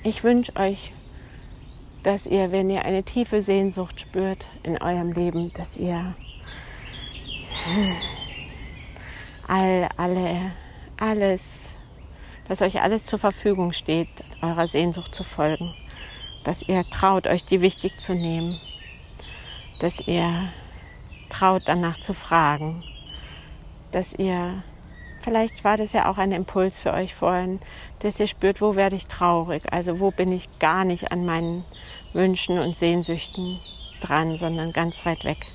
Ich 0.02 0.24
wünsche 0.24 0.56
euch, 0.56 0.92
dass 2.02 2.26
ihr, 2.26 2.50
wenn 2.50 2.70
ihr 2.70 2.84
eine 2.84 3.04
tiefe 3.04 3.42
Sehnsucht 3.42 4.00
spürt 4.00 4.46
in 4.62 4.80
eurem 4.80 5.12
Leben, 5.12 5.52
dass 5.54 5.76
ihr 5.76 6.14
all, 9.48 9.88
alle, 9.96 10.52
alles, 10.98 11.44
dass 12.48 12.62
euch 12.62 12.80
alles 12.80 13.04
zur 13.04 13.18
Verfügung 13.18 13.72
steht, 13.72 14.08
eurer 14.40 14.66
Sehnsucht 14.66 15.14
zu 15.14 15.24
folgen. 15.24 15.74
Dass 16.44 16.62
ihr 16.62 16.84
traut, 16.90 17.28
euch 17.28 17.44
die 17.44 17.60
wichtig 17.60 18.00
zu 18.00 18.14
nehmen. 18.14 18.60
Dass 19.78 20.00
ihr 20.08 20.48
traut, 21.28 21.62
danach 21.66 22.00
zu 22.00 22.14
fragen. 22.14 22.82
Dass 23.92 24.12
ihr 24.14 24.64
Vielleicht 25.22 25.62
war 25.62 25.76
das 25.76 25.92
ja 25.92 26.10
auch 26.10 26.18
ein 26.18 26.32
Impuls 26.32 26.80
für 26.80 26.92
euch 26.92 27.14
vorhin, 27.14 27.60
dass 28.00 28.18
ihr 28.18 28.26
spürt, 28.26 28.60
wo 28.60 28.74
werde 28.74 28.96
ich 28.96 29.06
traurig, 29.06 29.62
also 29.72 30.00
wo 30.00 30.10
bin 30.10 30.32
ich 30.32 30.58
gar 30.58 30.84
nicht 30.84 31.12
an 31.12 31.24
meinen 31.24 31.64
Wünschen 32.12 32.58
und 32.58 32.76
Sehnsüchten 32.76 33.60
dran, 34.00 34.36
sondern 34.36 34.72
ganz 34.72 35.06
weit 35.06 35.24
weg. 35.24 35.46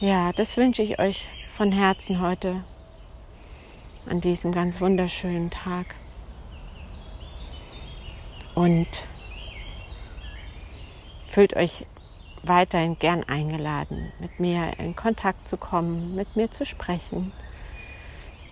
Ja, 0.00 0.32
das 0.32 0.56
wünsche 0.56 0.82
ich 0.82 0.98
euch 0.98 1.24
von 1.56 1.70
Herzen 1.70 2.20
heute 2.20 2.64
an 4.06 4.20
diesem 4.20 4.50
ganz 4.50 4.80
wunderschönen 4.80 5.50
Tag. 5.50 5.94
Und 8.56 9.04
fühlt 11.30 11.54
euch 11.54 11.86
weiterhin 12.42 12.98
gern 12.98 13.22
eingeladen, 13.24 14.12
mit 14.18 14.40
mir 14.40 14.78
in 14.78 14.96
Kontakt 14.96 15.46
zu 15.46 15.56
kommen, 15.56 16.16
mit 16.16 16.34
mir 16.34 16.50
zu 16.50 16.66
sprechen 16.66 17.32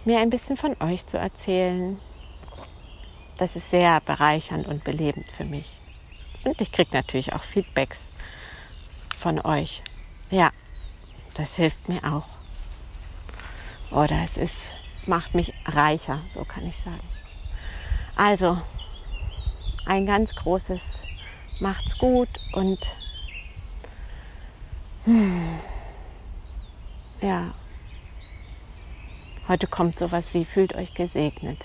mir 0.06 0.18
ein 0.18 0.30
bisschen 0.30 0.56
von 0.56 0.76
euch 0.80 1.06
zu 1.06 1.18
erzählen. 1.18 1.98
Das 3.38 3.56
ist 3.56 3.70
sehr 3.70 4.00
bereichernd 4.00 4.66
und 4.66 4.84
belebend 4.84 5.26
für 5.30 5.44
mich. 5.44 5.66
Und 6.44 6.60
ich 6.60 6.72
kriege 6.72 6.90
natürlich 6.92 7.32
auch 7.32 7.42
Feedbacks 7.42 8.08
von 9.18 9.40
euch. 9.40 9.82
Ja, 10.30 10.50
das 11.34 11.56
hilft 11.56 11.88
mir 11.88 12.02
auch. 12.04 12.26
Oder 13.90 14.22
es 14.24 14.36
ist, 14.36 14.74
macht 15.06 15.34
mich 15.34 15.52
reicher, 15.66 16.20
so 16.30 16.44
kann 16.44 16.66
ich 16.66 16.76
sagen. 16.84 17.08
Also, 18.16 18.58
ein 19.86 20.06
ganz 20.06 20.34
großes 20.34 21.04
Macht's 21.60 21.96
gut 21.98 22.28
und 22.52 22.78
hm, 25.04 25.58
ja, 27.20 27.54
Heute 29.48 29.66
kommt 29.66 29.98
sowas 29.98 30.34
wie 30.34 30.44
fühlt 30.44 30.76
euch 30.76 30.94
gesegnet. 30.94 31.58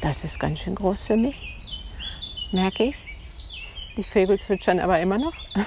Das 0.00 0.24
ist 0.24 0.40
ganz 0.40 0.58
schön 0.58 0.74
groß 0.74 1.04
für 1.04 1.16
mich, 1.16 1.36
merke 2.52 2.84
ich. 2.84 2.96
Die 3.96 4.02
Vögel 4.02 4.40
zwitschern 4.40 4.80
aber 4.80 5.00
immer 5.00 5.18
noch. 5.18 5.34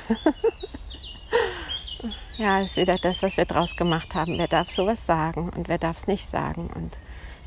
ja, 2.37 2.59
ist 2.59 2.75
wieder 2.75 2.97
das, 2.97 3.23
was 3.23 3.37
wir 3.37 3.45
draus 3.45 3.77
gemacht 3.77 4.13
haben. 4.15 4.37
Wer 4.37 4.49
darf 4.49 4.69
sowas 4.69 5.05
sagen 5.05 5.49
und 5.55 5.69
wer 5.69 5.77
darf 5.77 5.97
es 5.97 6.07
nicht 6.07 6.27
sagen 6.27 6.69
und 6.75 6.97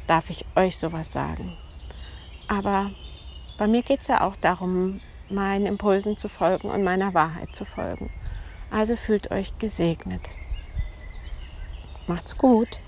darf 0.06 0.30
ich 0.30 0.46
euch 0.56 0.78
sowas 0.78 1.12
sagen? 1.12 1.54
Aber 2.48 2.92
bei 3.58 3.66
mir 3.66 3.82
geht 3.82 4.00
es 4.00 4.06
ja 4.06 4.22
auch 4.22 4.36
darum, 4.36 5.02
meinen 5.28 5.66
Impulsen 5.66 6.16
zu 6.16 6.30
folgen 6.30 6.70
und 6.70 6.82
meiner 6.82 7.12
Wahrheit 7.12 7.54
zu 7.54 7.66
folgen. 7.66 8.10
Also 8.70 8.96
fühlt 8.96 9.30
euch 9.30 9.58
gesegnet. 9.58 10.22
Macht's 12.12 12.36
gut. 12.36 12.78